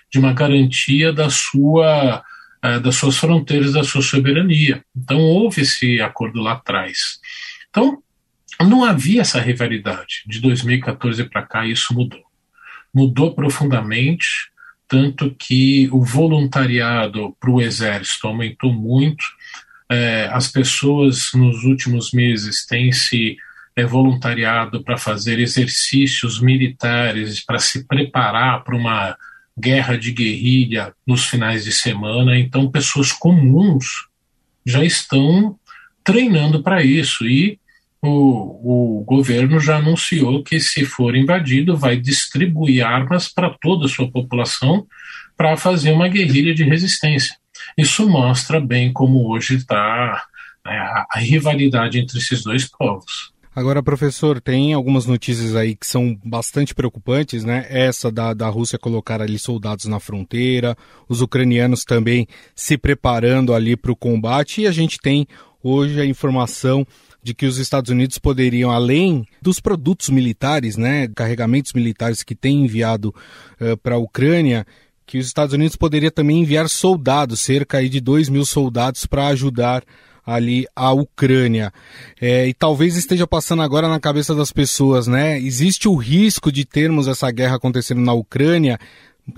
de 0.09 0.17
uma 0.19 0.33
garantia 0.33 1.11
da 1.11 1.29
sua 1.29 2.23
eh, 2.61 2.79
das 2.79 2.95
suas 2.95 3.17
fronteiras, 3.17 3.73
da 3.73 3.83
sua 3.83 4.01
soberania. 4.01 4.83
Então 4.95 5.19
houve 5.19 5.61
esse 5.61 6.01
acordo 6.01 6.41
lá 6.41 6.53
atrás. 6.53 7.19
Então 7.69 8.01
não 8.61 8.83
havia 8.83 9.21
essa 9.21 9.39
rivalidade. 9.39 10.23
De 10.25 10.39
2014 10.41 11.23
para 11.25 11.43
cá 11.43 11.65
isso 11.65 11.93
mudou. 11.93 12.23
Mudou 12.93 13.35
profundamente, 13.35 14.27
tanto 14.87 15.35
que 15.37 15.87
o 15.91 16.03
voluntariado 16.03 17.35
para 17.39 17.51
o 17.51 17.61
exército 17.61 18.27
aumentou 18.27 18.73
muito. 18.73 19.23
Eh, 19.89 20.29
as 20.31 20.47
pessoas 20.47 21.29
nos 21.33 21.63
últimos 21.63 22.11
meses 22.11 22.65
têm 22.65 22.91
se 22.91 23.37
é, 23.77 23.85
voluntariado 23.85 24.83
para 24.83 24.97
fazer 24.97 25.39
exercícios 25.39 26.41
militares, 26.41 27.45
para 27.45 27.59
se 27.59 27.85
preparar 27.85 28.63
para 28.63 28.75
uma 28.75 29.15
guerra 29.57 29.97
de 29.97 30.11
guerrilha 30.11 30.93
nos 31.05 31.25
finais 31.25 31.63
de 31.63 31.71
semana. 31.71 32.37
Então, 32.37 32.69
pessoas 32.69 33.11
comuns 33.11 34.07
já 34.65 34.83
estão 34.83 35.57
treinando 36.03 36.61
para 36.61 36.83
isso. 36.83 37.25
E 37.25 37.59
o, 38.01 38.99
o 38.99 39.03
governo 39.03 39.59
já 39.59 39.77
anunciou 39.77 40.43
que, 40.43 40.59
se 40.59 40.85
for 40.85 41.15
invadido, 41.15 41.75
vai 41.75 41.97
distribuir 41.97 42.85
armas 42.85 43.27
para 43.27 43.49
toda 43.61 43.85
a 43.85 43.89
sua 43.89 44.09
população 44.09 44.85
para 45.35 45.57
fazer 45.57 45.91
uma 45.91 46.07
guerrilha 46.07 46.53
de 46.53 46.63
resistência. 46.63 47.35
Isso 47.77 48.07
mostra 48.07 48.59
bem 48.59 48.93
como 48.93 49.29
hoje 49.29 49.55
está 49.55 50.23
né, 50.65 50.77
a, 50.77 51.07
a 51.11 51.19
rivalidade 51.19 51.99
entre 51.99 52.17
esses 52.17 52.43
dois 52.43 52.65
povos. 52.65 53.33
Agora, 53.57 53.81
professor, 53.81 54.39
tem 54.39 54.71
algumas 54.71 55.07
notícias 55.07 55.55
aí 55.55 55.75
que 55.75 55.87
são 55.87 56.15
bastante 56.23 56.75
preocupantes, 56.75 57.43
né? 57.43 57.65
Essa 57.71 58.11
da, 58.11 58.31
da 58.31 58.47
Rússia 58.47 58.77
colocar 58.77 59.19
ali 59.19 59.39
soldados 59.39 59.85
na 59.85 59.99
fronteira, 59.99 60.77
os 61.09 61.21
ucranianos 61.21 61.83
também 61.83 62.27
se 62.53 62.77
preparando 62.77 63.55
ali 63.55 63.75
para 63.75 63.91
o 63.91 63.95
combate, 63.95 64.61
e 64.61 64.67
a 64.67 64.71
gente 64.71 64.99
tem 64.99 65.25
hoje 65.63 65.99
a 65.99 66.05
informação 66.05 66.85
de 67.23 67.33
que 67.33 67.47
os 67.47 67.57
Estados 67.57 67.89
Unidos 67.89 68.19
poderiam, 68.19 68.69
além 68.69 69.25
dos 69.41 69.59
produtos 69.59 70.09
militares, 70.09 70.77
né, 70.77 71.07
carregamentos 71.07 71.73
militares 71.73 72.21
que 72.21 72.35
têm 72.35 72.63
enviado 72.63 73.11
uh, 73.59 73.75
para 73.77 73.95
a 73.95 73.99
Ucrânia, 73.99 74.67
que 75.03 75.17
os 75.17 75.25
Estados 75.25 75.55
Unidos 75.55 75.75
poderia 75.75 76.11
também 76.11 76.41
enviar 76.41 76.69
soldados, 76.69 77.39
cerca 77.39 77.83
de 77.89 77.99
2 77.99 78.29
mil 78.29 78.45
soldados 78.45 79.07
para 79.07 79.29
ajudar 79.29 79.83
ali 80.27 80.67
a 80.75 80.91
Ucrânia. 80.91 81.71
É, 82.19 82.45
e 82.45 82.53
talvez 82.53 82.97
esteja 82.97 83.25
passando 83.25 83.61
agora 83.61 83.87
na 83.87 83.99
cabeça 83.99 84.35
das 84.35 84.51
pessoas, 84.51 85.07
né? 85.07 85.39
Existe 85.39 85.87
o 85.87 85.95
risco 85.95 86.51
de 86.51 86.65
termos 86.65 87.07
essa 87.07 87.31
guerra 87.31 87.55
acontecendo 87.55 88.01
na 88.01 88.11
Ucrânia 88.11 88.77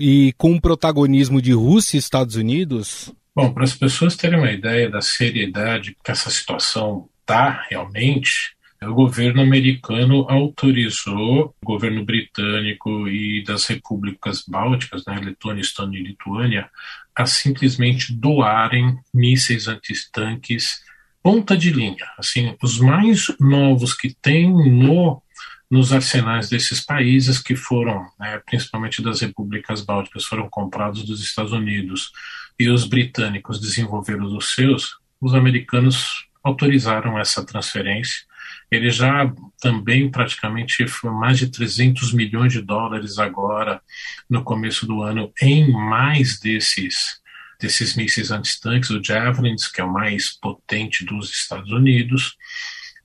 e 0.00 0.34
com 0.36 0.54
o 0.54 0.60
protagonismo 0.60 1.40
de 1.40 1.52
Rússia 1.52 1.96
e 1.96 2.00
Estados 2.00 2.34
Unidos? 2.34 3.12
Bom, 3.34 3.52
para 3.52 3.62
as 3.62 3.74
pessoas 3.74 4.16
terem 4.16 4.38
uma 4.38 4.50
ideia 4.50 4.90
da 4.90 5.00
seriedade 5.00 5.96
que 6.04 6.10
essa 6.10 6.28
situação 6.28 7.08
está 7.20 7.64
realmente, 7.70 8.56
o 8.82 8.94
governo 8.94 9.42
americano 9.42 10.26
autorizou 10.28 11.54
o 11.62 11.66
governo 11.66 12.04
britânico 12.04 13.06
e 13.06 13.44
das 13.44 13.66
repúblicas 13.66 14.42
bálticas, 14.48 15.04
né, 15.06 15.20
Letônia, 15.22 15.60
Estônia 15.60 16.00
e 16.00 16.02
Lituânia, 16.02 16.68
a 17.16 17.26
simplesmente 17.26 18.12
doarem 18.12 18.98
mísseis 19.12 19.66
antitanques 19.68 20.80
ponta 21.22 21.56
de 21.56 21.70
linha, 21.70 22.06
assim, 22.18 22.56
os 22.62 22.78
mais 22.78 23.26
novos 23.38 23.94
que 23.94 24.14
tem 24.22 24.50
no 24.50 25.22
nos 25.70 25.92
arsenais 25.92 26.48
desses 26.48 26.80
países 26.80 27.38
que 27.38 27.54
foram, 27.54 28.04
né, 28.18 28.42
principalmente 28.44 29.00
das 29.00 29.20
repúblicas 29.20 29.82
bálticas, 29.82 30.24
foram 30.24 30.48
comprados 30.50 31.04
dos 31.04 31.22
Estados 31.22 31.52
Unidos 31.52 32.10
e 32.58 32.68
os 32.68 32.84
britânicos 32.84 33.60
desenvolveram 33.60 34.24
os 34.36 34.52
seus, 34.52 34.98
os 35.20 35.32
americanos 35.32 36.26
autorizaram 36.42 37.16
essa 37.16 37.46
transferência 37.46 38.24
ele 38.70 38.90
já 38.90 39.32
também 39.60 40.10
praticamente 40.10 40.86
foi 40.86 41.10
mais 41.10 41.38
de 41.38 41.50
300 41.50 42.12
milhões 42.12 42.52
de 42.52 42.62
dólares 42.62 43.18
agora 43.18 43.80
no 44.28 44.42
começo 44.44 44.86
do 44.86 45.02
ano 45.02 45.32
em 45.40 45.70
mais 45.70 46.38
desses 46.38 47.20
desses 47.60 47.94
mísseis 47.94 48.30
antitanques, 48.30 48.88
o 48.88 49.04
Javelins, 49.04 49.68
que 49.68 49.82
é 49.82 49.84
o 49.84 49.92
mais 49.92 50.30
potente 50.30 51.04
dos 51.04 51.30
Estados 51.30 51.70
Unidos. 51.70 52.34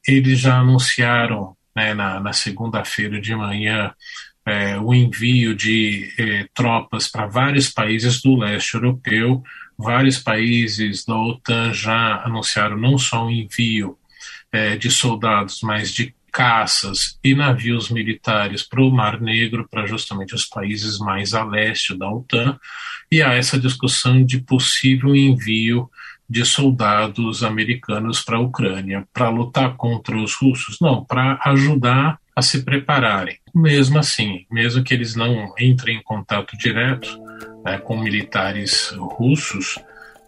Eles 0.07 0.39
já 0.39 0.60
anunciaram 0.60 1.57
né, 1.75 1.93
na, 1.93 2.22
na 2.22 2.31
segunda-feira 2.31 3.19
de 3.19 3.36
manhã 3.36 3.93
é, 4.45 4.79
o 4.79 4.93
envio 4.93 5.53
de 5.53 6.13
é, 6.17 6.48
tropas 6.53 7.10
para 7.10 7.25
vários 7.25 7.69
países 7.69 8.22
do 8.22 8.38
leste 8.38 8.75
europeu. 8.75 9.43
Vários 9.77 10.19
países 10.19 11.03
da 11.03 11.15
OTAN 11.15 11.74
já 11.74 12.24
anunciaram 12.24 12.77
não 12.77 12.98
só 12.98 13.25
o 13.25 13.31
envio 13.31 13.98
é, 14.55 14.77
de 14.77 14.89
soldados, 14.89 15.59
mas 15.62 15.91
de 15.91 16.15
caças 16.31 17.19
e 17.21 17.35
navios 17.35 17.89
militares 17.89 18.63
para 18.63 18.81
o 18.81 18.89
Mar 18.89 19.19
Negro, 19.19 19.67
para 19.69 19.85
justamente 19.85 20.33
os 20.33 20.45
países 20.45 20.97
mais 20.97 21.33
a 21.33 21.43
leste 21.43 21.97
da 21.97 22.09
OTAN, 22.09 22.57
e 23.12 23.21
há 23.21 23.33
essa 23.33 23.59
discussão 23.59 24.24
de 24.24 24.39
possível 24.39 25.13
envio 25.13 25.89
de 26.29 26.45
soldados 26.45 27.43
americanos 27.43 28.21
para 28.21 28.38
a 28.38 28.41
Ucrânia, 28.41 29.05
para 29.13 29.27
lutar 29.27 29.75
contra 29.75 30.17
os 30.17 30.33
russos? 30.33 30.77
Não, 30.79 31.03
para 31.03 31.38
ajudar 31.43 32.17
a 32.33 32.41
se 32.41 32.63
prepararem. 32.63 33.38
Mesmo 33.53 34.00
assim, 34.00 34.45
mesmo 34.50 34.83
que 34.83 34.93
eles 34.93 35.15
não 35.15 35.53
entrem 35.59 35.97
em 35.97 36.03
contato 36.03 36.57
direto 36.57 37.09
né, 37.63 37.77
com 37.77 37.97
militares 37.97 38.93
russos, 38.97 39.77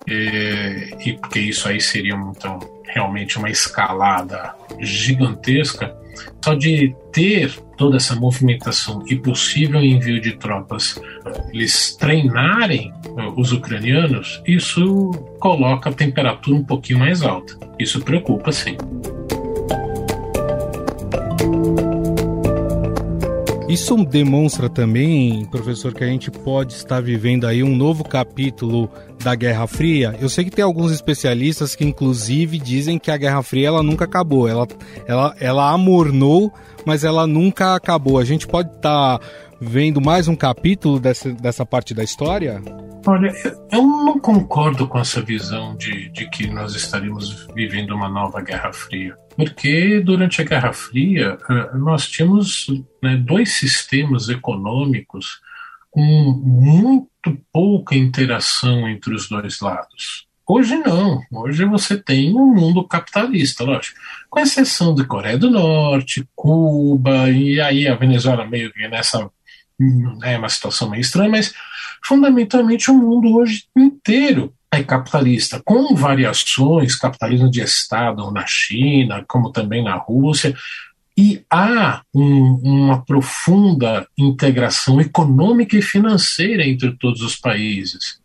e, 0.06 0.96
e 1.06 1.14
porque 1.14 1.40
isso 1.40 1.68
aí 1.68 1.80
seria 1.82 2.14
então 2.14 2.77
realmente 2.98 3.38
uma 3.38 3.50
escalada 3.50 4.56
gigantesca, 4.80 5.96
só 6.44 6.56
de 6.56 6.96
ter 7.12 7.54
toda 7.78 7.98
essa 7.98 8.16
movimentação 8.16 9.04
e 9.08 9.16
possível 9.16 9.80
envio 9.80 10.20
de 10.20 10.32
tropas, 10.32 11.00
eles 11.54 11.96
treinarem 11.96 12.92
eh, 13.06 13.34
os 13.36 13.52
ucranianos, 13.52 14.42
isso 14.48 15.12
coloca 15.40 15.92
a 15.92 15.94
temperatura 15.94 16.58
um 16.58 16.64
pouquinho 16.64 17.00
mais 17.00 17.22
alta. 17.22 17.56
Isso 17.78 18.02
preocupa, 18.02 18.52
sim. 18.52 18.76
Isso 23.78 23.96
demonstra 24.04 24.68
também, 24.68 25.46
professor, 25.46 25.94
que 25.94 26.04
a 26.04 26.08
gente 26.08 26.32
pode 26.32 26.74
estar 26.74 27.00
vivendo 27.00 27.46
aí 27.46 27.62
um 27.62 27.76
novo 27.76 28.04
capítulo 28.04 28.90
da 29.24 29.36
Guerra 29.36 29.68
Fria. 29.68 30.16
Eu 30.20 30.30
sei 30.30 30.46
que 30.46 30.50
tem 30.50 30.66
alguns 30.66 30.92
especialistas 30.92 31.76
que, 31.76 31.86
inclusive, 31.86 32.58
dizem 32.58 32.98
que 32.98 33.12
a 33.12 33.18
Guerra 33.18 33.44
Fria 33.44 33.68
ela 33.68 33.84
nunca 33.84 34.06
acabou. 34.06 34.48
Ela, 34.48 34.68
ela, 35.06 35.36
ela 35.40 35.72
amornou, 35.72 36.52
mas 36.88 37.04
ela 37.04 37.28
nunca 37.28 37.76
acabou. 37.76 38.18
A 38.18 38.26
gente 38.26 38.48
pode 38.48 38.72
estar 38.76 39.22
vendo 39.60 40.02
mais 40.02 40.28
um 40.28 40.36
capítulo 40.36 41.00
dessa, 41.00 41.32
dessa 41.34 41.66
parte 41.66 41.94
da 41.94 42.04
história? 42.04 42.62
Olha, 43.06 43.34
eu 43.72 43.82
não 43.82 44.20
concordo 44.20 44.88
com 44.88 45.00
essa 45.00 45.22
visão 45.22 45.76
de, 45.78 46.10
de 46.10 46.30
que 46.30 46.48
nós 46.48 46.76
estaríamos 46.76 47.48
vivendo 47.56 47.96
uma 47.96 48.10
nova 48.10 48.42
Guerra 48.42 48.74
Fria. 48.74 49.16
Porque 49.36 50.00
durante 50.02 50.42
a 50.42 50.46
Guerra 50.46 50.74
Fria, 50.74 51.38
eh, 51.50 51.78
nós 51.78 52.08
tínhamos 52.08 52.68
né, 53.02 53.16
dois 53.16 53.54
sistemas 53.54 54.28
econômicos 54.30 55.40
com 55.90 56.04
muito 56.44 57.08
pouca 57.52 57.96
interação 57.96 58.90
entre 58.90 59.14
os 59.14 59.30
dois 59.30 59.60
lados. 59.62 60.28
Hoje 60.46 60.78
não. 60.78 61.22
Hoje 61.32 61.66
você 61.66 61.98
tem 61.98 62.34
um 62.34 62.54
mundo 62.54 62.88
capitalista, 62.88 63.64
lógico. 63.64 64.00
Com 64.30 64.40
exceção 64.40 64.96
de 64.96 65.06
Coreia 65.06 65.38
do 65.38 65.52
Norte, 65.52 66.28
Cuba, 66.34 67.30
e 67.30 67.60
aí 67.60 67.88
a 67.88 67.96
Venezuela 67.96 68.46
meio 68.46 68.72
que 68.72 68.88
nessa 68.88 69.30
é 70.24 70.38
uma 70.38 70.50
situação 70.50 70.90
meio 70.90 71.02
estranha, 71.02 71.30
mas 71.30 71.54
fundamentalmente 72.04 72.90
o 72.90 72.94
mundo 72.94 73.36
hoje 73.36 73.66
inteiro 73.76 74.54
é 74.72 74.84
capitalista, 74.84 75.62
com 75.64 75.96
variações, 75.96 76.96
capitalismo 76.96 77.50
de 77.50 77.62
Estado 77.62 78.30
na 78.32 78.46
China, 78.46 79.24
como 79.28 79.52
também 79.52 79.84
na 79.84 79.96
Rússia, 79.96 80.56
e 81.18 81.44
há 81.50 82.02
um, 82.14 82.60
uma 82.64 83.04
profunda 83.04 84.08
integração 84.18 85.02
econômica 85.02 85.76
e 85.76 85.82
financeira 85.82 86.66
entre 86.66 86.92
todos 86.98 87.22
os 87.22 87.36
países, 87.36 88.20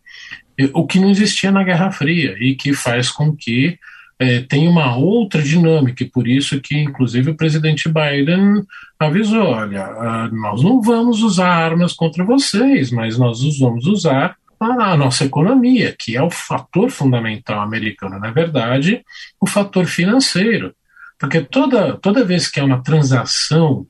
o 0.73 0.85
que 0.85 0.99
não 0.99 1.09
existia 1.09 1.51
na 1.51 1.63
Guerra 1.63 1.91
Fria 1.91 2.35
e 2.39 2.55
que 2.55 2.73
faz 2.73 3.09
com 3.09 3.35
que 3.35 3.79
é, 4.23 4.41
tem 4.41 4.67
uma 4.67 4.95
outra 4.95 5.41
dinâmica, 5.41 6.03
e 6.03 6.09
por 6.09 6.27
isso 6.27 6.61
que, 6.61 6.77
inclusive, 6.77 7.31
o 7.31 7.35
presidente 7.35 7.89
Biden 7.89 8.63
avisou: 8.97 9.47
olha, 9.47 9.83
ah, 9.83 10.29
nós 10.31 10.63
não 10.63 10.81
vamos 10.81 11.21
usar 11.21 11.49
armas 11.49 11.93
contra 11.93 12.23
vocês, 12.23 12.89
mas 12.89 13.17
nós 13.17 13.41
vamos 13.59 13.85
usar 13.85 14.37
a 14.59 14.95
nossa 14.95 15.25
economia, 15.25 15.93
que 15.97 16.15
é 16.15 16.21
o 16.21 16.29
fator 16.29 16.89
fundamental 16.89 17.59
americano, 17.59 18.17
na 18.17 18.31
verdade, 18.31 19.03
o 19.41 19.45
fator 19.45 19.85
financeiro. 19.85 20.73
Porque 21.19 21.41
toda, 21.41 21.97
toda 21.97 22.23
vez 22.23 22.49
que 22.49 22.61
há 22.61 22.63
uma 22.63 22.81
transação 22.81 23.85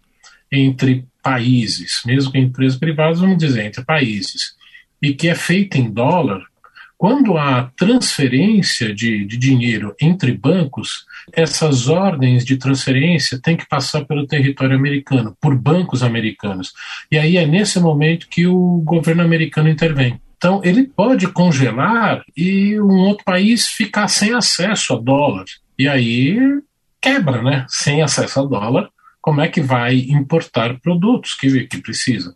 entre 0.51 1.05
países, 1.21 2.01
mesmo 2.05 2.31
com 2.31 2.37
empresas 2.39 2.77
privadas, 2.79 3.19
vamos 3.19 3.37
dizer, 3.37 3.65
entre 3.65 3.83
países, 3.83 4.55
e 4.99 5.13
que 5.13 5.29
é 5.29 5.35
feita 5.35 5.77
em 5.77 5.91
dólar, 5.91 6.43
quando 6.97 7.37
há 7.37 7.71
transferência 7.75 8.93
de, 8.93 9.25
de 9.25 9.37
dinheiro 9.37 9.95
entre 10.01 10.31
bancos, 10.31 11.05
essas 11.31 11.87
ordens 11.87 12.45
de 12.45 12.57
transferência 12.57 13.39
têm 13.41 13.57
que 13.57 13.67
passar 13.67 14.05
pelo 14.05 14.27
território 14.27 14.75
americano, 14.75 15.35
por 15.41 15.55
bancos 15.55 16.03
americanos. 16.03 16.73
E 17.11 17.17
aí 17.17 17.37
é 17.37 17.45
nesse 17.45 17.79
momento 17.79 18.27
que 18.29 18.47
o 18.47 18.81
governo 18.85 19.23
americano 19.23 19.69
intervém. 19.69 20.19
Então, 20.37 20.61
ele 20.63 20.83
pode 20.83 21.27
congelar 21.27 22.23
e 22.35 22.79
um 22.79 22.97
outro 22.99 23.23
país 23.23 23.67
ficar 23.67 24.07
sem 24.09 24.33
acesso 24.33 24.93
a 24.93 24.99
dólar. 24.99 25.45
E 25.79 25.87
aí 25.87 26.37
quebra, 27.01 27.41
né? 27.41 27.65
Sem 27.69 28.01
acesso 28.01 28.41
a 28.41 28.45
dólar, 28.45 28.89
como 29.21 29.39
é 29.39 29.47
que 29.47 29.61
vai 29.61 29.95
importar 29.95 30.79
produtos 30.81 31.33
que, 31.33 31.65
que 31.67 31.77
precisa? 31.77 32.35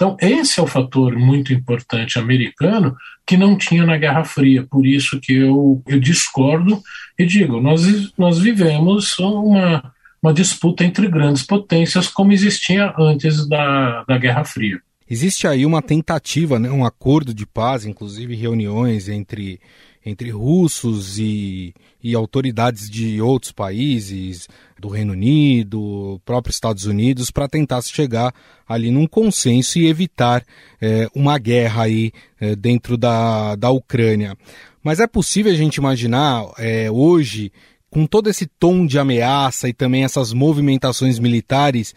Então, 0.00 0.16
esse 0.18 0.58
é 0.58 0.62
o 0.62 0.66
fator 0.66 1.14
muito 1.14 1.52
importante 1.52 2.18
americano 2.18 2.96
que 3.26 3.36
não 3.36 3.54
tinha 3.54 3.84
na 3.84 3.98
Guerra 3.98 4.24
Fria. 4.24 4.66
Por 4.66 4.86
isso 4.86 5.20
que 5.20 5.34
eu, 5.34 5.82
eu 5.86 6.00
discordo 6.00 6.82
e 7.18 7.26
digo: 7.26 7.60
nós, 7.60 8.10
nós 8.16 8.38
vivemos 8.38 9.18
uma, 9.18 9.92
uma 10.22 10.32
disputa 10.32 10.86
entre 10.86 11.06
grandes 11.06 11.42
potências 11.42 12.08
como 12.08 12.32
existia 12.32 12.94
antes 12.98 13.46
da, 13.46 14.02
da 14.04 14.16
Guerra 14.16 14.42
Fria. 14.42 14.80
Existe 15.06 15.46
aí 15.46 15.66
uma 15.66 15.82
tentativa, 15.82 16.58
né, 16.58 16.70
um 16.70 16.86
acordo 16.86 17.34
de 17.34 17.44
paz, 17.44 17.84
inclusive 17.84 18.34
reuniões 18.34 19.06
entre 19.06 19.60
entre 20.04 20.30
russos 20.30 21.18
e, 21.18 21.74
e 22.02 22.14
autoridades 22.14 22.88
de 22.88 23.20
outros 23.20 23.52
países, 23.52 24.48
do 24.78 24.88
Reino 24.88 25.12
Unido, 25.12 26.20
próprio 26.24 26.50
Estados 26.50 26.86
Unidos, 26.86 27.30
para 27.30 27.48
tentar 27.48 27.82
chegar 27.82 28.34
ali 28.66 28.90
num 28.90 29.06
consenso 29.06 29.78
e 29.78 29.86
evitar 29.86 30.42
é, 30.80 31.08
uma 31.14 31.38
guerra 31.38 31.82
aí 31.82 32.12
é, 32.40 32.56
dentro 32.56 32.96
da, 32.96 33.54
da 33.56 33.70
Ucrânia. 33.70 34.36
Mas 34.82 35.00
é 35.00 35.06
possível 35.06 35.52
a 35.52 35.56
gente 35.56 35.76
imaginar 35.76 36.44
é, 36.56 36.90
hoje, 36.90 37.52
com 37.90 38.06
todo 38.06 38.30
esse 38.30 38.46
tom 38.46 38.86
de 38.86 38.98
ameaça 38.98 39.68
e 39.68 39.74
também 39.74 40.04
essas 40.04 40.32
movimentações 40.32 41.18
militares, 41.18 41.94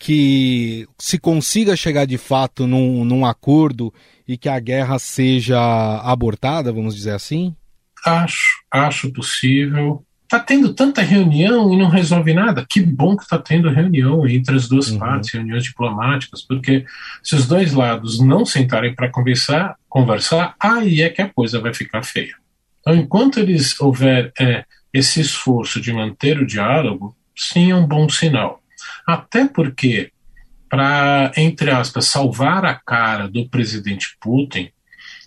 que 0.00 0.88
se 0.98 1.18
consiga 1.18 1.76
chegar 1.76 2.06
de 2.06 2.16
fato 2.16 2.66
num, 2.66 3.04
num 3.04 3.26
acordo 3.26 3.92
e 4.26 4.38
que 4.38 4.48
a 4.48 4.58
guerra 4.58 4.98
seja 4.98 5.60
abortada, 6.02 6.72
vamos 6.72 6.96
dizer 6.96 7.10
assim? 7.10 7.54
Acho, 8.04 8.62
acho 8.70 9.12
possível. 9.12 10.02
Está 10.22 10.40
tendo 10.40 10.72
tanta 10.72 11.02
reunião 11.02 11.74
e 11.74 11.76
não 11.76 11.88
resolve 11.88 12.32
nada. 12.32 12.64
Que 12.66 12.80
bom 12.80 13.14
que 13.14 13.24
está 13.24 13.38
tendo 13.38 13.68
reunião 13.68 14.26
entre 14.26 14.56
as 14.56 14.66
duas 14.68 14.90
uhum. 14.90 14.98
partes, 14.98 15.34
reuniões 15.34 15.64
diplomáticas, 15.64 16.40
porque 16.40 16.86
se 17.22 17.34
os 17.34 17.46
dois 17.46 17.74
lados 17.74 18.20
não 18.20 18.46
sentarem 18.46 18.94
para 18.94 19.10
conversar, 19.10 19.76
conversar, 19.86 20.54
aí 20.58 21.02
é 21.02 21.10
que 21.10 21.20
a 21.20 21.28
coisa 21.28 21.60
vai 21.60 21.74
ficar 21.74 22.02
feia. 22.02 22.34
Então, 22.80 22.94
enquanto 22.94 23.38
eles 23.38 23.78
houver 23.78 24.32
é, 24.40 24.64
esse 24.94 25.20
esforço 25.20 25.78
de 25.78 25.92
manter 25.92 26.38
o 26.38 26.46
diálogo, 26.46 27.14
sim 27.36 27.70
é 27.70 27.76
um 27.76 27.86
bom 27.86 28.08
sinal. 28.08 28.59
Até 29.06 29.46
porque, 29.46 30.12
para, 30.68 31.32
entre 31.36 31.70
aspas, 31.70 32.06
salvar 32.06 32.64
a 32.64 32.74
cara 32.74 33.28
do 33.28 33.48
presidente 33.48 34.16
Putin, 34.20 34.70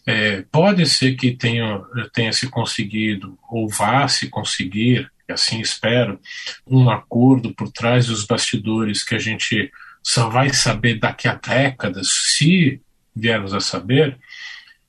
é, 0.05 0.43
pode 0.51 0.86
ser 0.86 1.15
que 1.15 1.31
tenha, 1.31 1.81
tenha 2.13 2.33
se 2.33 2.49
conseguido, 2.49 3.38
ou 3.49 3.69
vá 3.69 4.07
se 4.07 4.29
conseguir, 4.29 5.09
assim 5.29 5.62
espero, 5.62 6.19
um 6.67 6.89
acordo 6.89 7.53
por 7.53 7.71
trás 7.71 8.07
dos 8.07 8.25
bastidores 8.25 9.03
que 9.03 9.15
a 9.15 9.19
gente 9.19 9.71
só 10.01 10.29
vai 10.29 10.53
saber 10.53 10.99
daqui 10.99 11.27
a 11.27 11.36
décadas, 11.36 12.09
se 12.09 12.81
viermos 13.15 13.53
a 13.53 13.62
saber. 13.62 14.17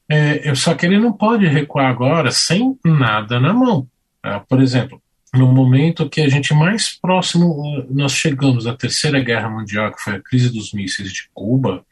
É, 0.09 0.55
só 0.55 0.75
que 0.75 0.85
ele 0.85 0.99
não 0.99 1.13
pode 1.13 1.47
recuar 1.47 1.87
agora 1.87 2.31
sem 2.31 2.77
nada 2.85 3.39
na 3.39 3.53
mão. 3.53 3.87
É, 4.23 4.39
por 4.41 4.61
exemplo, 4.61 5.01
no 5.35 5.53
momento 5.53 6.09
que 6.09 6.21
a 6.21 6.29
gente 6.29 6.55
mais 6.55 6.99
próximo 7.01 7.87
nós 7.91 8.13
chegamos 8.13 8.67
à 8.67 8.75
Terceira 8.75 9.21
Guerra 9.21 9.49
Mundial, 9.49 9.93
que 9.93 10.03
foi 10.03 10.15
a 10.15 10.21
crise 10.21 10.51
dos 10.51 10.73
mísseis 10.73 11.13
de 11.13 11.29
Cuba, 11.33 11.85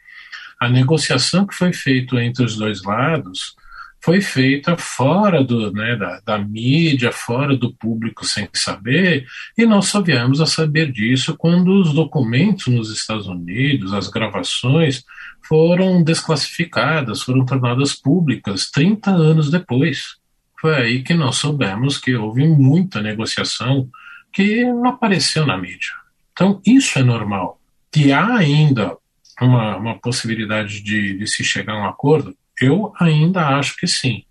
a 0.61 0.69
negociação 0.69 1.47
que 1.47 1.55
foi 1.55 1.73
feita 1.73 2.23
entre 2.23 2.45
os 2.45 2.57
dois 2.57 2.83
lados 2.83 3.57
foi 4.03 4.21
feita 4.21 4.77
fora 4.77 5.45
do, 5.45 5.73
né, 5.73 5.95
da, 5.95 6.21
da, 6.27 6.39
mídia, 6.39 7.13
fora 7.13 7.57
do 7.57 7.73
público 7.73 8.27
sem 8.27 8.49
saber, 8.53 9.25
e 9.57 9.65
nós 9.65 9.87
só 9.87 10.03
viemos 10.03 10.41
a 10.41 10.47
saber 10.47 10.91
disso 10.91 11.37
quando 11.37 11.81
os 11.81 11.95
documentos 11.95 12.67
nos 12.67 12.91
Estados 12.91 13.29
Unidos, 13.29 13.93
as 13.93 14.09
gravações, 14.09 15.05
foram 15.47 16.03
desclassificadas, 16.03 17.23
foram 17.23 17.47
tornadas 17.47 17.95
públicas 17.95 18.71
30 18.71 19.11
anos 19.11 19.51
depois. 19.51 20.17
Foi 20.63 20.77
aí 20.77 21.03
que 21.03 21.13
nós 21.13 21.39
soubemos 21.39 21.99
que 21.99 22.15
houve 22.15 22.47
muita 22.47 23.03
negociação 23.03 23.89
que 24.33 24.63
não 24.65 24.91
apareceu 24.91 25.45
na 25.45 25.59
mídia. 25.59 25.91
Então, 26.33 26.63
isso 26.65 26.97
é 27.01 27.03
normal. 27.03 27.61
Que 27.91 28.13
há 28.13 28.37
ainda 28.37 28.97
uma, 29.41 29.77
uma 29.77 29.99
possibilidade 29.99 30.81
de, 30.81 31.19
de 31.19 31.27
se 31.27 31.43
chegar 31.43 31.73
a 31.73 31.83
um 31.83 31.89
acordo, 31.89 32.33
eu 32.61 32.93
ainda 33.01 33.59
acho 33.59 33.77
que 33.77 33.89
sim. 33.89 34.23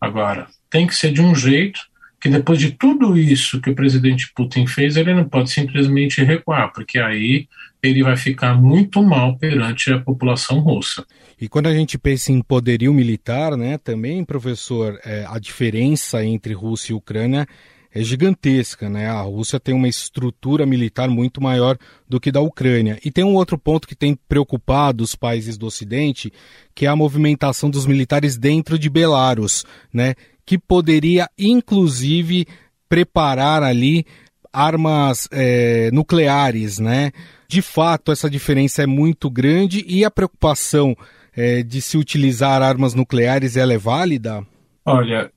Agora, 0.00 0.46
tem 0.70 0.86
que 0.86 0.94
ser 0.94 1.12
de 1.12 1.20
um 1.20 1.34
jeito 1.34 1.80
que 2.20 2.28
depois 2.28 2.60
de 2.60 2.70
tudo 2.70 3.18
isso 3.18 3.60
que 3.60 3.70
o 3.70 3.74
presidente 3.74 4.30
Putin 4.36 4.68
fez, 4.68 4.96
ele 4.96 5.14
não 5.14 5.28
pode 5.28 5.50
simplesmente 5.50 6.22
recuar, 6.22 6.72
porque 6.72 7.00
aí 7.00 7.48
ele 7.86 8.02
vai 8.02 8.16
ficar 8.16 8.54
muito 8.54 9.02
mal 9.02 9.36
perante 9.38 9.92
a 9.92 10.00
população 10.00 10.60
russa. 10.60 11.04
E 11.40 11.48
quando 11.48 11.66
a 11.66 11.74
gente 11.74 11.98
pensa 11.98 12.32
em 12.32 12.40
poderio 12.40 12.92
militar, 12.92 13.56
né, 13.56 13.78
também, 13.78 14.24
professor, 14.24 14.98
é, 15.04 15.24
a 15.28 15.38
diferença 15.38 16.24
entre 16.24 16.54
Rússia 16.54 16.92
e 16.92 16.96
Ucrânia 16.96 17.46
é 17.96 18.02
gigantesca, 18.02 18.90
né? 18.90 19.08
A 19.08 19.22
Rússia 19.22 19.58
tem 19.58 19.74
uma 19.74 19.88
estrutura 19.88 20.66
militar 20.66 21.08
muito 21.08 21.42
maior 21.42 21.78
do 22.06 22.20
que 22.20 22.30
da 22.30 22.42
Ucrânia. 22.42 22.98
E 23.02 23.10
tem 23.10 23.24
um 23.24 23.34
outro 23.34 23.56
ponto 23.56 23.88
que 23.88 23.94
tem 23.94 24.14
preocupado 24.28 25.02
os 25.02 25.14
países 25.14 25.56
do 25.56 25.64
Ocidente, 25.64 26.30
que 26.74 26.84
é 26.84 26.90
a 26.90 26.96
movimentação 26.96 27.70
dos 27.70 27.86
militares 27.86 28.36
dentro 28.36 28.78
de 28.78 28.90
Belarus, 28.90 29.64
né? 29.90 30.14
Que 30.44 30.58
poderia, 30.58 31.26
inclusive, 31.38 32.46
preparar 32.86 33.62
ali 33.62 34.04
armas 34.56 35.28
é, 35.30 35.90
nucleares, 35.92 36.78
né? 36.78 37.12
De 37.48 37.62
fato, 37.62 38.10
essa 38.10 38.28
diferença 38.28 38.82
é 38.82 38.86
muito 38.86 39.30
grande 39.30 39.84
e 39.86 40.04
a 40.04 40.10
preocupação 40.10 40.96
é, 41.36 41.62
de 41.62 41.82
se 41.82 41.98
utilizar 41.98 42.62
armas 42.62 42.94
nucleares 42.94 43.56
ela 43.56 43.74
é 43.74 43.78
válida? 43.78 44.44
Olha, 44.88 45.30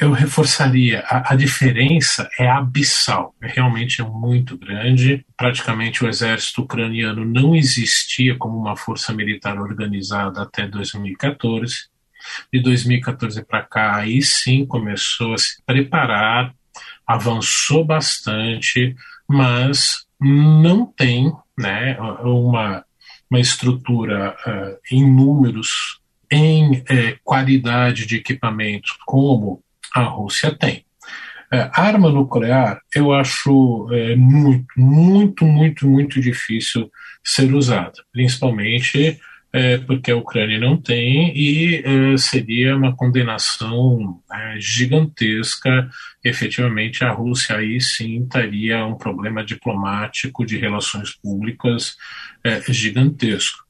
eu 0.00 0.12
reforçaria, 0.12 1.00
a, 1.00 1.32
a, 1.32 1.36
diferença 1.36 2.28
é 2.38 2.48
abissal, 2.48 3.34
realmente 3.40 4.00
é 4.00 4.04
muito 4.04 4.56
grande. 4.56 5.26
Praticamente 5.36 6.04
o 6.04 6.08
exército 6.08 6.62
ucraniano 6.62 7.24
não 7.24 7.54
existia 7.54 8.36
como 8.36 8.56
uma 8.56 8.76
força 8.76 9.12
militar 9.12 9.58
organizada 9.58 10.42
até 10.42 10.68
2014. 10.68 11.90
De 12.52 12.60
2014 12.60 13.44
para 13.44 13.62
cá, 13.62 13.96
aí 13.96 14.22
sim 14.22 14.64
começou 14.64 15.34
a 15.34 15.38
se 15.38 15.60
preparar, 15.66 16.54
avançou 17.06 17.84
bastante, 17.84 18.94
mas 19.28 20.06
não 20.20 20.86
tem 20.86 21.32
né, 21.58 21.98
uma, 22.22 22.84
uma 23.30 23.40
estrutura 23.40 24.36
uh, 24.46 24.78
em 24.90 25.08
números 25.08 26.00
em 26.30 26.82
é, 26.88 27.16
qualidade 27.22 28.06
de 28.06 28.16
equipamento 28.16 28.94
como 29.06 29.62
a 29.94 30.02
Rússia 30.02 30.50
tem. 30.56 30.84
É, 31.52 31.68
arma 31.74 32.08
nuclear, 32.08 32.80
eu 32.94 33.12
acho 33.12 33.86
muito, 34.16 34.64
muito, 34.74 35.44
muito, 35.44 35.86
muito 35.86 36.18
difícil 36.18 36.90
ser 37.22 37.54
usada, 37.54 38.02
principalmente 38.10 39.20
é, 39.52 39.76
porque 39.78 40.10
a 40.10 40.16
Ucrânia 40.16 40.58
não 40.58 40.76
tem 40.76 41.36
e 41.36 41.82
é, 41.84 42.16
seria 42.16 42.74
uma 42.74 42.96
condenação 42.96 44.20
é, 44.32 44.56
gigantesca. 44.58 45.90
Efetivamente, 46.24 47.04
a 47.04 47.10
Rússia 47.10 47.56
aí 47.56 47.80
sim 47.80 48.26
teria 48.26 48.86
um 48.86 48.94
problema 48.94 49.44
diplomático 49.44 50.46
de 50.46 50.56
relações 50.56 51.14
públicas 51.14 51.96
é, 52.42 52.60
gigantesco. 52.72 53.62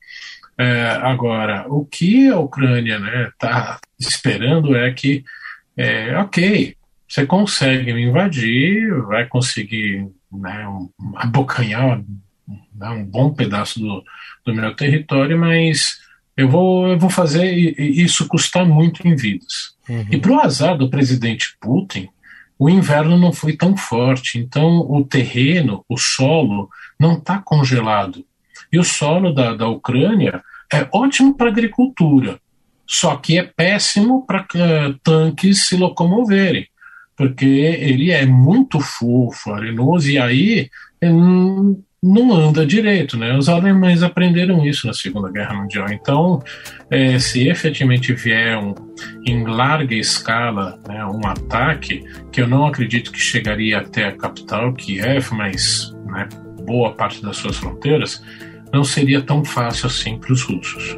É, 0.57 0.99
agora, 1.03 1.67
o 1.69 1.85
que 1.85 2.29
a 2.29 2.39
Ucrânia 2.39 3.01
está 3.33 3.73
né, 3.73 3.77
esperando 3.99 4.77
é 4.77 4.93
que, 4.93 5.25
é, 5.77 6.17
ok, 6.19 6.77
você 7.09 7.27
consegue 7.27 7.93
me 7.93 8.03
invadir, 8.03 8.91
vai 9.03 9.27
conseguir 9.27 10.07
né, 10.31 10.65
abocanhar 11.17 12.01
né, 12.75 12.89
um 12.91 13.05
bom 13.05 13.33
pedaço 13.33 13.81
do, 13.81 14.05
do 14.45 14.55
meu 14.55 14.75
território, 14.75 15.39
mas 15.39 15.99
eu 16.37 16.49
vou, 16.49 16.89
eu 16.89 16.99
vou 16.99 17.11
fazer 17.11 17.53
isso 17.79 18.27
custar 18.27 18.65
muito 18.65 19.07
em 19.07 19.15
vidas. 19.15 19.75
Uhum. 19.89 20.07
E 20.11 20.19
para 20.19 20.33
o 20.33 20.41
azar 20.41 20.77
do 20.77 20.91
presidente 20.91 21.57
Putin, 21.61 22.09
o 22.59 22.71
inverno 22.71 23.19
não 23.19 23.33
foi 23.33 23.57
tão 23.57 23.77
forte, 23.77 24.39
então 24.39 24.81
o 24.81 25.05
terreno, 25.05 25.85
o 25.89 25.97
solo, 25.97 26.69
não 26.99 27.15
está 27.15 27.39
congelado. 27.39 28.25
E 28.73 28.79
o 28.79 28.85
solo 28.85 29.33
da, 29.33 29.55
da 29.55 29.69
Ucrânia 29.69 30.43
é 30.73 30.89
ótimo 30.93 31.35
para 31.35 31.49
agricultura, 31.49 32.41
só 32.87 33.17
que 33.17 33.39
é 33.39 33.43
péssimo 33.43 34.25
para 34.27 34.43
uh, 34.43 34.99
tanques 35.03 35.67
se 35.67 35.77
locomoverem, 35.77 36.67
porque 37.17 37.45
ele 37.45 38.11
é 38.11 38.25
muito 38.25 38.81
fofo, 38.81 39.53
arenoso, 39.53 40.11
e 40.11 40.19
aí 40.19 40.71
hum, 41.03 41.83
não 42.03 42.33
anda 42.33 42.67
direito. 42.67 43.17
Né? 43.17 43.37
Os 43.37 43.49
alemães 43.49 44.03
aprenderam 44.03 44.67
isso 44.67 44.87
na 44.87 44.93
Segunda 44.93 45.31
Guerra 45.31 45.55
Mundial. 45.55 45.87
Então, 45.91 46.43
é, 46.91 47.19
se 47.19 47.49
efetivamente 47.49 48.13
vier 48.13 48.59
um, 48.59 48.75
em 49.25 49.45
larga 49.45 49.95
escala 49.95 50.81
né, 50.89 51.05
um 51.07 51.25
ataque, 51.27 52.05
que 52.33 52.41
eu 52.41 52.49
não 52.49 52.67
acredito 52.67 53.13
que 53.13 53.21
chegaria 53.21 53.79
até 53.79 54.07
a 54.07 54.13
capital, 54.13 54.73
Kiev, 54.73 55.33
mas 55.33 55.95
né, 56.07 56.29
boa 56.65 56.93
parte 56.93 57.23
das 57.23 57.37
suas 57.37 57.57
fronteiras, 57.57 58.23
não 58.73 58.83
seria 58.83 59.21
tão 59.21 59.45
fácil 59.45 59.87
assim 59.87 60.19
para 60.19 60.33
os 60.33 60.43
russos. 60.43 60.97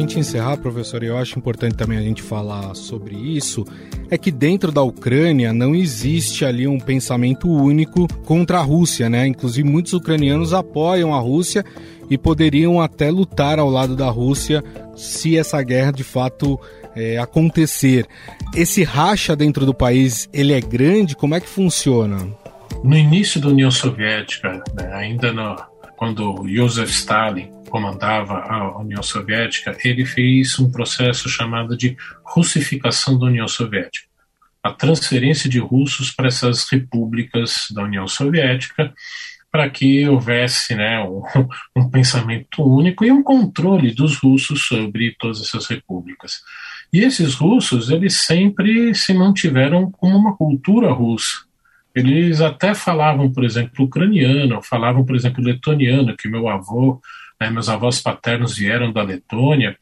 Gente 0.00 0.18
encerrar, 0.18 0.56
professor, 0.56 1.02
eu 1.02 1.16
acho 1.16 1.38
importante 1.38 1.74
também 1.74 1.98
a 1.98 2.02
gente 2.02 2.22
falar 2.22 2.74
sobre 2.74 3.14
isso, 3.14 3.64
é 4.10 4.16
que 4.16 4.30
dentro 4.30 4.72
da 4.72 4.82
Ucrânia 4.82 5.52
não 5.52 5.74
existe 5.74 6.44
ali 6.44 6.66
um 6.66 6.80
pensamento 6.80 7.48
único 7.48 8.08
contra 8.24 8.58
a 8.58 8.62
Rússia, 8.62 9.08
né? 9.08 9.26
Inclusive 9.26 9.68
muitos 9.68 9.92
ucranianos 9.92 10.52
apoiam 10.52 11.14
a 11.14 11.18
Rússia 11.18 11.64
e 12.08 12.18
poderiam 12.18 12.80
até 12.80 13.10
lutar 13.10 13.58
ao 13.58 13.70
lado 13.70 13.94
da 13.94 14.08
Rússia 14.10 14.64
se 14.96 15.36
essa 15.36 15.62
guerra 15.62 15.92
de 15.92 16.02
fato 16.02 16.58
é, 16.96 17.18
acontecer. 17.18 18.06
Esse 18.54 18.82
racha 18.82 19.36
dentro 19.36 19.64
do 19.64 19.74
país, 19.74 20.28
ele 20.32 20.52
é 20.52 20.60
grande? 20.60 21.14
Como 21.14 21.34
é 21.34 21.40
que 21.40 21.48
funciona? 21.48 22.28
No 22.82 22.96
início 22.96 23.40
da 23.40 23.48
União 23.48 23.70
Soviética, 23.70 24.62
né, 24.74 24.90
ainda 24.92 25.32
no, 25.32 25.56
quando 26.00 26.48
Joseph 26.48 26.88
Stalin 26.88 27.50
comandava 27.68 28.38
a 28.38 28.78
União 28.78 29.02
Soviética, 29.02 29.76
ele 29.84 30.06
fez 30.06 30.58
um 30.58 30.72
processo 30.72 31.28
chamado 31.28 31.76
de 31.76 31.94
russificação 32.24 33.18
da 33.18 33.26
União 33.26 33.46
Soviética. 33.46 34.08
A 34.62 34.72
transferência 34.72 35.48
de 35.50 35.58
russos 35.58 36.10
para 36.10 36.28
essas 36.28 36.66
repúblicas 36.70 37.66
da 37.74 37.82
União 37.82 38.08
Soviética, 38.08 38.94
para 39.52 39.68
que 39.68 40.08
houvesse 40.08 40.74
né, 40.74 41.04
um, 41.04 41.22
um, 41.76 41.90
pensamento 41.90 42.62
único 42.62 43.04
e 43.04 43.12
um 43.12 43.22
controle 43.22 43.94
dos 43.94 44.16
russos 44.16 44.62
sobre 44.62 45.14
todas 45.18 45.42
essas 45.42 45.66
repúblicas. 45.66 46.40
E 46.90 47.00
esses 47.00 47.34
russos, 47.34 47.90
eles 47.90 48.14
sempre 48.14 48.94
se 48.94 49.12
mantiveram 49.12 49.90
como 49.90 50.16
uma 50.16 50.34
cultura 50.34 50.90
russa. 50.90 51.49
Eles 51.94 52.40
até 52.40 52.74
falavam, 52.74 53.32
por 53.32 53.44
exemplo, 53.44 53.84
ucraniano, 53.84 54.62
falavam, 54.62 55.04
por 55.04 55.16
exemplo, 55.16 55.42
letoniano, 55.42 56.16
que 56.16 56.28
meu 56.28 56.48
avô, 56.48 57.00
né, 57.40 57.50
meus 57.50 57.68
avós 57.68 58.00
paternos 58.00 58.56
vieram 58.56 58.92
da 58.92 59.02
Letônia, 59.02 59.76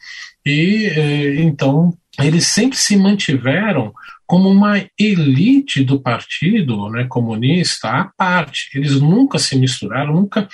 e 0.44 0.86
eh, 0.86 1.40
então 1.42 1.92
eles 2.18 2.46
sempre 2.46 2.76
se 2.76 2.96
mantiveram 2.96 3.92
como 4.26 4.48
uma 4.48 4.84
elite 4.98 5.84
do 5.84 6.00
partido 6.00 6.90
né, 6.90 7.04
comunista 7.04 7.88
à 7.88 8.04
parte. 8.16 8.70
Eles 8.74 9.00
nunca 9.00 9.38
se 9.38 9.56
misturaram, 9.56 10.14
nunca 10.14 10.48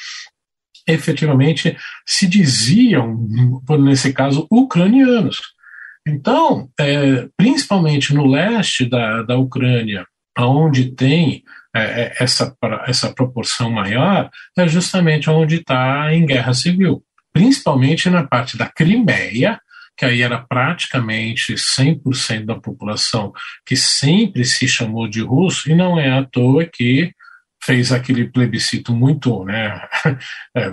efetivamente 0.86 1.76
se 2.06 2.26
diziam, 2.26 3.26
nesse 3.80 4.12
caso, 4.12 4.46
ucranianos. 4.50 5.38
Então, 6.06 6.68
é, 6.78 7.26
principalmente 7.36 8.14
no 8.14 8.26
leste 8.26 8.84
da, 8.84 9.22
da 9.22 9.38
Ucrânia, 9.38 10.06
onde 10.42 10.92
tem 10.94 11.42
é, 11.74 11.82
é, 11.82 12.14
essa, 12.20 12.56
essa 12.86 13.12
proporção 13.12 13.70
maior, 13.70 14.30
é 14.56 14.68
justamente 14.68 15.28
onde 15.30 15.56
está 15.56 16.12
em 16.14 16.26
guerra 16.26 16.54
civil, 16.54 17.02
principalmente 17.32 18.08
na 18.08 18.24
parte 18.24 18.56
da 18.56 18.66
Crimeia 18.66 19.58
que 19.96 20.04
aí 20.04 20.22
era 20.22 20.38
praticamente 20.38 21.54
100% 21.54 22.44
da 22.44 22.56
população 22.56 23.32
que 23.64 23.76
sempre 23.76 24.44
se 24.44 24.66
chamou 24.66 25.08
de 25.08 25.20
russo, 25.20 25.70
e 25.70 25.74
não 25.74 25.98
é 25.98 26.10
à 26.10 26.24
toa 26.24 26.64
que 26.64 27.12
fez 27.62 27.92
aquele 27.92 28.28
plebiscito 28.28 28.92
muito, 28.92 29.44
né, 29.44 29.80
é, 30.54 30.70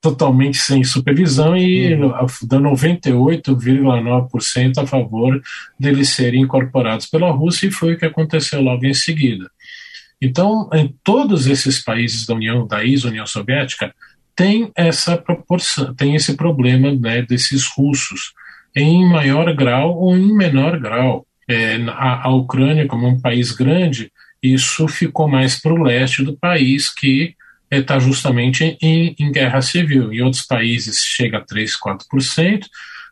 totalmente 0.00 0.56
sem 0.58 0.84
supervisão 0.84 1.56
e 1.56 1.94
uhum. 1.94 2.12
dá 2.44 2.58
98,9% 2.58 4.78
a 4.78 4.86
favor 4.86 5.42
deles 5.78 6.10
serem 6.10 6.42
incorporados 6.42 7.06
pela 7.06 7.30
Rússia 7.30 7.66
e 7.66 7.72
foi 7.72 7.94
o 7.94 7.98
que 7.98 8.04
aconteceu 8.04 8.60
logo 8.60 8.84
em 8.86 8.94
seguida. 8.94 9.50
Então, 10.20 10.68
em 10.72 10.94
todos 11.02 11.46
esses 11.46 11.82
países 11.82 12.26
da 12.26 12.34
União, 12.34 12.66
da 12.66 12.84
ex-União 12.84 13.26
Soviética, 13.26 13.94
tem 14.34 14.70
essa 14.74 15.16
proporção, 15.16 15.94
tem 15.94 16.14
esse 16.14 16.36
problema 16.36 16.92
né, 16.92 17.22
desses 17.22 17.66
russos 17.66 18.34
em 18.74 19.08
maior 19.08 19.54
grau 19.54 19.96
ou 19.96 20.14
em 20.16 20.34
menor 20.34 20.78
grau. 20.78 21.26
É, 21.48 21.76
a, 21.88 22.26
a 22.26 22.34
Ucrânia, 22.34 22.86
como 22.86 23.06
um 23.06 23.20
país 23.20 23.52
grande, 23.52 24.12
isso 24.42 24.86
ficou 24.88 25.26
mais 25.26 25.60
para 25.60 25.72
o 25.72 25.82
leste 25.82 26.22
do 26.22 26.36
país, 26.36 26.92
que 26.92 27.34
está 27.70 27.98
justamente 27.98 28.76
em, 28.80 29.14
em, 29.18 29.32
guerra 29.32 29.60
civil. 29.62 30.12
Em 30.12 30.22
outros 30.22 30.42
países 30.42 30.98
chega 30.98 31.38
a 31.38 31.44
3, 31.44 31.76
4%. 31.78 32.66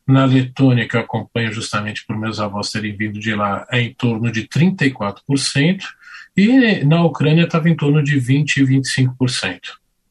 Na 0.07 0.25
Letônia, 0.27 0.87
que 0.87 0.97
eu 0.97 1.01
acompanho 1.01 1.51
justamente 1.51 2.05
por 2.07 2.19
meus 2.19 2.39
avós 2.39 2.71
terem 2.71 2.95
vindo 2.95 3.19
de 3.19 3.35
lá, 3.35 3.67
é 3.73 3.81
em 3.81 3.95
torno 3.95 4.31
de 4.31 4.47
34%. 4.47 5.83
E 6.37 6.85
na 6.85 7.03
Ucrânia 7.05 7.45
estava 7.45 7.69
em 7.71 7.77
torno 7.77 8.03
de 8.03 8.19
20, 8.19 8.65
25%. 8.65 9.61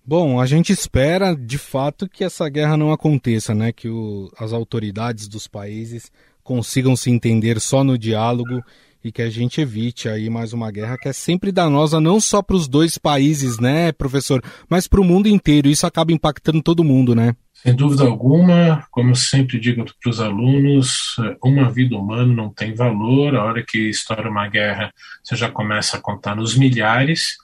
Bom, 0.05 0.39
a 0.39 0.45
gente 0.45 0.73
espera 0.73 1.33
de 1.35 1.57
fato 1.57 2.09
que 2.09 2.23
essa 2.23 2.49
guerra 2.49 2.75
não 2.75 2.91
aconteça, 2.91 3.53
né? 3.53 3.71
Que 3.71 3.87
o, 3.87 4.29
as 4.37 4.51
autoridades 4.51 5.27
dos 5.27 5.47
países 5.47 6.11
consigam 6.43 6.95
se 6.95 7.09
entender 7.09 7.59
só 7.61 7.83
no 7.83 7.97
diálogo 7.97 8.61
e 9.03 9.11
que 9.11 9.21
a 9.21 9.29
gente 9.29 9.59
evite 9.59 10.07
aí 10.07 10.29
mais 10.29 10.53
uma 10.53 10.71
guerra 10.71 10.97
que 10.97 11.09
é 11.09 11.13
sempre 11.13 11.51
danosa 11.51 11.99
não 11.99 12.19
só 12.19 12.41
para 12.41 12.55
os 12.55 12.67
dois 12.67 12.97
países, 12.97 13.59
né, 13.59 13.91
professor, 13.91 14.41
mas 14.69 14.87
para 14.87 15.01
o 15.01 15.03
mundo 15.03 15.27
inteiro. 15.27 15.67
Isso 15.67 15.85
acaba 15.85 16.11
impactando 16.11 16.61
todo 16.61 16.83
mundo, 16.83 17.13
né? 17.13 17.35
Sem 17.53 17.75
dúvida 17.75 18.03
alguma, 18.03 18.85
como 18.91 19.11
eu 19.11 19.15
sempre 19.15 19.59
digo 19.59 19.85
para 20.01 20.09
os 20.09 20.19
alunos, 20.19 21.15
uma 21.41 21.71
vida 21.71 21.95
humana 21.95 22.33
não 22.33 22.49
tem 22.49 22.73
valor. 22.75 23.35
A 23.35 23.43
hora 23.43 23.63
que 23.65 23.89
estoura 23.89 24.29
uma 24.29 24.47
guerra, 24.49 24.91
você 25.23 25.35
já 25.35 25.49
começa 25.49 25.95
a 25.95 26.01
contar 26.01 26.35
nos 26.35 26.57
milhares 26.57 27.37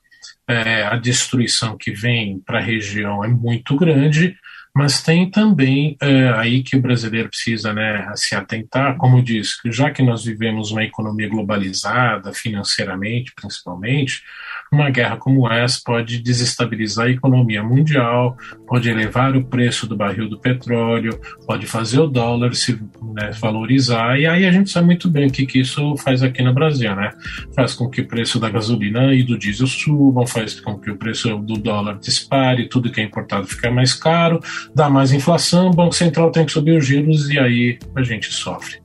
é, 0.50 0.84
a 0.84 0.96
destruição 0.96 1.78
que 1.78 1.92
vem 1.92 2.40
para 2.40 2.58
a 2.58 2.62
região 2.62 3.24
é 3.24 3.28
muito 3.28 3.76
grande, 3.78 4.36
mas 4.80 5.02
tem 5.02 5.30
também 5.30 5.98
é, 6.02 6.30
aí 6.30 6.64
que 6.64 6.78
o 6.78 6.82
brasileiro 6.82 7.28
precisa 7.28 7.74
né, 7.74 8.10
se 8.16 8.34
atentar, 8.34 8.96
como 8.96 9.22
diz, 9.22 9.58
já 9.66 9.92
que 9.92 10.02
nós 10.02 10.24
vivemos 10.24 10.72
uma 10.72 10.86
economia 10.86 11.28
globalizada, 11.28 12.32
financeiramente 12.32 13.34
principalmente, 13.36 14.24
uma 14.72 14.90
guerra 14.90 15.18
como 15.18 15.52
essa 15.52 15.82
pode 15.84 16.20
desestabilizar 16.20 17.08
a 17.08 17.12
economia 17.12 17.62
mundial, 17.62 18.38
pode 18.66 18.90
elevar 18.90 19.36
o 19.36 19.44
preço 19.44 19.86
do 19.86 19.98
barril 19.98 20.30
do 20.30 20.40
petróleo, 20.40 21.20
pode 21.46 21.68
fazer 21.68 22.00
o 22.00 22.08
dólar 22.08 22.56
se 22.56 22.80
né, 23.14 23.32
valorizar, 23.38 24.18
e 24.18 24.26
aí 24.26 24.46
a 24.46 24.52
gente 24.52 24.70
sabe 24.70 24.86
muito 24.86 25.10
bem 25.10 25.28
o 25.28 25.32
que, 25.32 25.46
que 25.46 25.60
isso 25.60 25.98
faz 25.98 26.24
aqui 26.24 26.42
no 26.42 26.54
Brasil, 26.54 26.96
né? 26.96 27.12
Faz 27.54 27.74
com 27.74 27.90
que 27.90 28.00
o 28.00 28.08
preço 28.08 28.40
da 28.40 28.50
gasolina 28.50 29.14
e 29.14 29.24
do 29.24 29.38
diesel 29.38 29.68
subam, 29.68 30.26
faz 30.26 30.58
com 30.58 30.80
que 30.80 30.90
o 30.90 30.96
preço 30.96 31.36
do 31.40 31.56
dólar 31.56 32.00
dispare, 32.00 32.70
tudo 32.70 32.90
que 32.90 33.02
é 33.02 33.04
importado 33.04 33.46
fica 33.46 33.70
mais 33.70 33.94
caro, 33.94 34.40
dá 34.74 34.90
mais 34.90 35.12
inflação, 35.12 35.68
o 35.68 35.74
Banco 35.74 35.94
Central 35.94 36.32
tem 36.32 36.46
que 36.46 36.52
subir 36.52 36.78
os 36.78 36.86
juros 36.86 37.30
e 37.30 37.40
aí 37.40 37.80
a 37.96 38.02
gente 38.02 38.32
sofre. 38.34 38.80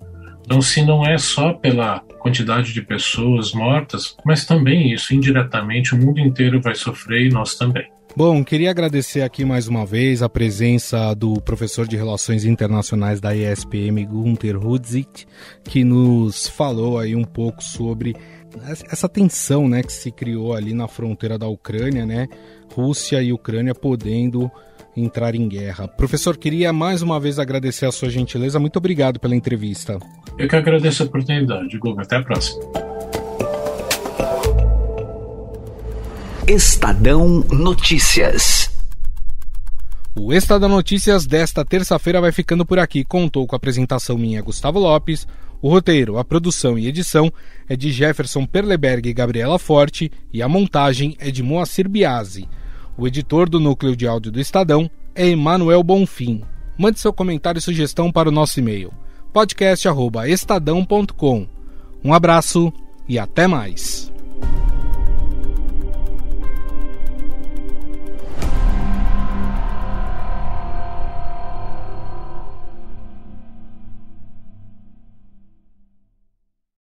Então, 0.44 0.60
se 0.60 0.82
não 0.82 1.06
é 1.06 1.16
só 1.16 1.54
pela 1.54 2.00
quantidade 2.18 2.72
de 2.72 2.82
pessoas 2.82 3.52
mortas, 3.52 4.16
mas 4.24 4.44
também 4.44 4.92
isso, 4.92 5.14
indiretamente, 5.14 5.94
o 5.94 5.98
mundo 5.98 6.20
inteiro 6.20 6.60
vai 6.60 6.74
sofrer 6.74 7.26
e 7.26 7.28
nós 7.30 7.54
também. 7.56 7.86
Bom, 8.16 8.44
queria 8.44 8.70
agradecer 8.70 9.22
aqui 9.22 9.44
mais 9.44 9.66
uma 9.66 9.84
vez 9.84 10.22
a 10.22 10.28
presença 10.28 11.12
do 11.14 11.40
professor 11.40 11.88
de 11.88 11.96
Relações 11.96 12.44
Internacionais 12.44 13.20
da 13.20 13.34
ESPM, 13.34 14.04
Gunther 14.06 14.56
Rudzik, 14.56 15.24
que 15.64 15.82
nos 15.82 16.46
falou 16.46 16.98
aí 16.98 17.16
um 17.16 17.24
pouco 17.24 17.62
sobre 17.62 18.14
essa 18.88 19.08
tensão 19.08 19.68
né, 19.68 19.82
que 19.82 19.92
se 19.92 20.12
criou 20.12 20.54
ali 20.54 20.72
na 20.72 20.86
fronteira 20.86 21.36
da 21.36 21.48
Ucrânia, 21.48 22.06
né? 22.06 22.28
Rússia 22.72 23.20
e 23.20 23.32
Ucrânia 23.32 23.74
podendo 23.74 24.48
entrar 24.96 25.34
em 25.34 25.48
guerra. 25.48 25.88
Professor, 25.88 26.36
queria 26.36 26.72
mais 26.72 27.02
uma 27.02 27.18
vez 27.18 27.38
agradecer 27.38 27.86
a 27.86 27.92
sua 27.92 28.10
gentileza. 28.10 28.58
Muito 28.58 28.76
obrigado 28.76 29.18
pela 29.18 29.34
entrevista. 29.34 29.98
Eu 30.38 30.48
que 30.48 30.56
agradeço 30.56 31.02
a 31.02 31.06
oportunidade, 31.06 31.78
Guga. 31.78 32.02
Até 32.02 32.16
a 32.16 32.22
próxima. 32.22 32.62
Estadão 36.46 37.44
Notícias. 37.50 38.70
O 40.14 40.32
Estadão 40.32 40.68
Notícias 40.68 41.26
desta 41.26 41.64
terça-feira 41.64 42.20
vai 42.20 42.30
ficando 42.30 42.64
por 42.64 42.78
aqui. 42.78 43.02
Contou 43.02 43.46
com 43.46 43.54
a 43.54 43.58
apresentação 43.58 44.16
minha, 44.16 44.42
Gustavo 44.42 44.78
Lopes. 44.78 45.26
O 45.60 45.70
roteiro, 45.70 46.18
a 46.18 46.24
produção 46.24 46.78
e 46.78 46.86
edição 46.86 47.32
é 47.66 47.74
de 47.74 47.90
Jefferson 47.90 48.44
Perleberg 48.44 49.08
e 49.08 49.14
Gabriela 49.14 49.58
Forte 49.58 50.12
e 50.30 50.42
a 50.42 50.48
montagem 50.48 51.16
é 51.18 51.30
de 51.30 51.42
Moacir 51.42 51.88
Biasi. 51.88 52.46
O 52.96 53.06
editor 53.06 53.48
do 53.48 53.58
núcleo 53.58 53.96
de 53.96 54.06
áudio 54.06 54.30
do 54.30 54.40
Estadão 54.40 54.88
é 55.14 55.28
Emanuel 55.28 55.82
Bonfim. 55.82 56.42
Mande 56.78 57.00
seu 57.00 57.12
comentário 57.12 57.58
e 57.58 57.62
sugestão 57.62 58.10
para 58.10 58.28
o 58.28 58.32
nosso 58.32 58.58
e-mail 58.60 58.92
podcast@estadão.com. 59.32 61.46
Um 62.04 62.14
abraço 62.14 62.72
e 63.08 63.18
até 63.18 63.48
mais. 63.48 64.13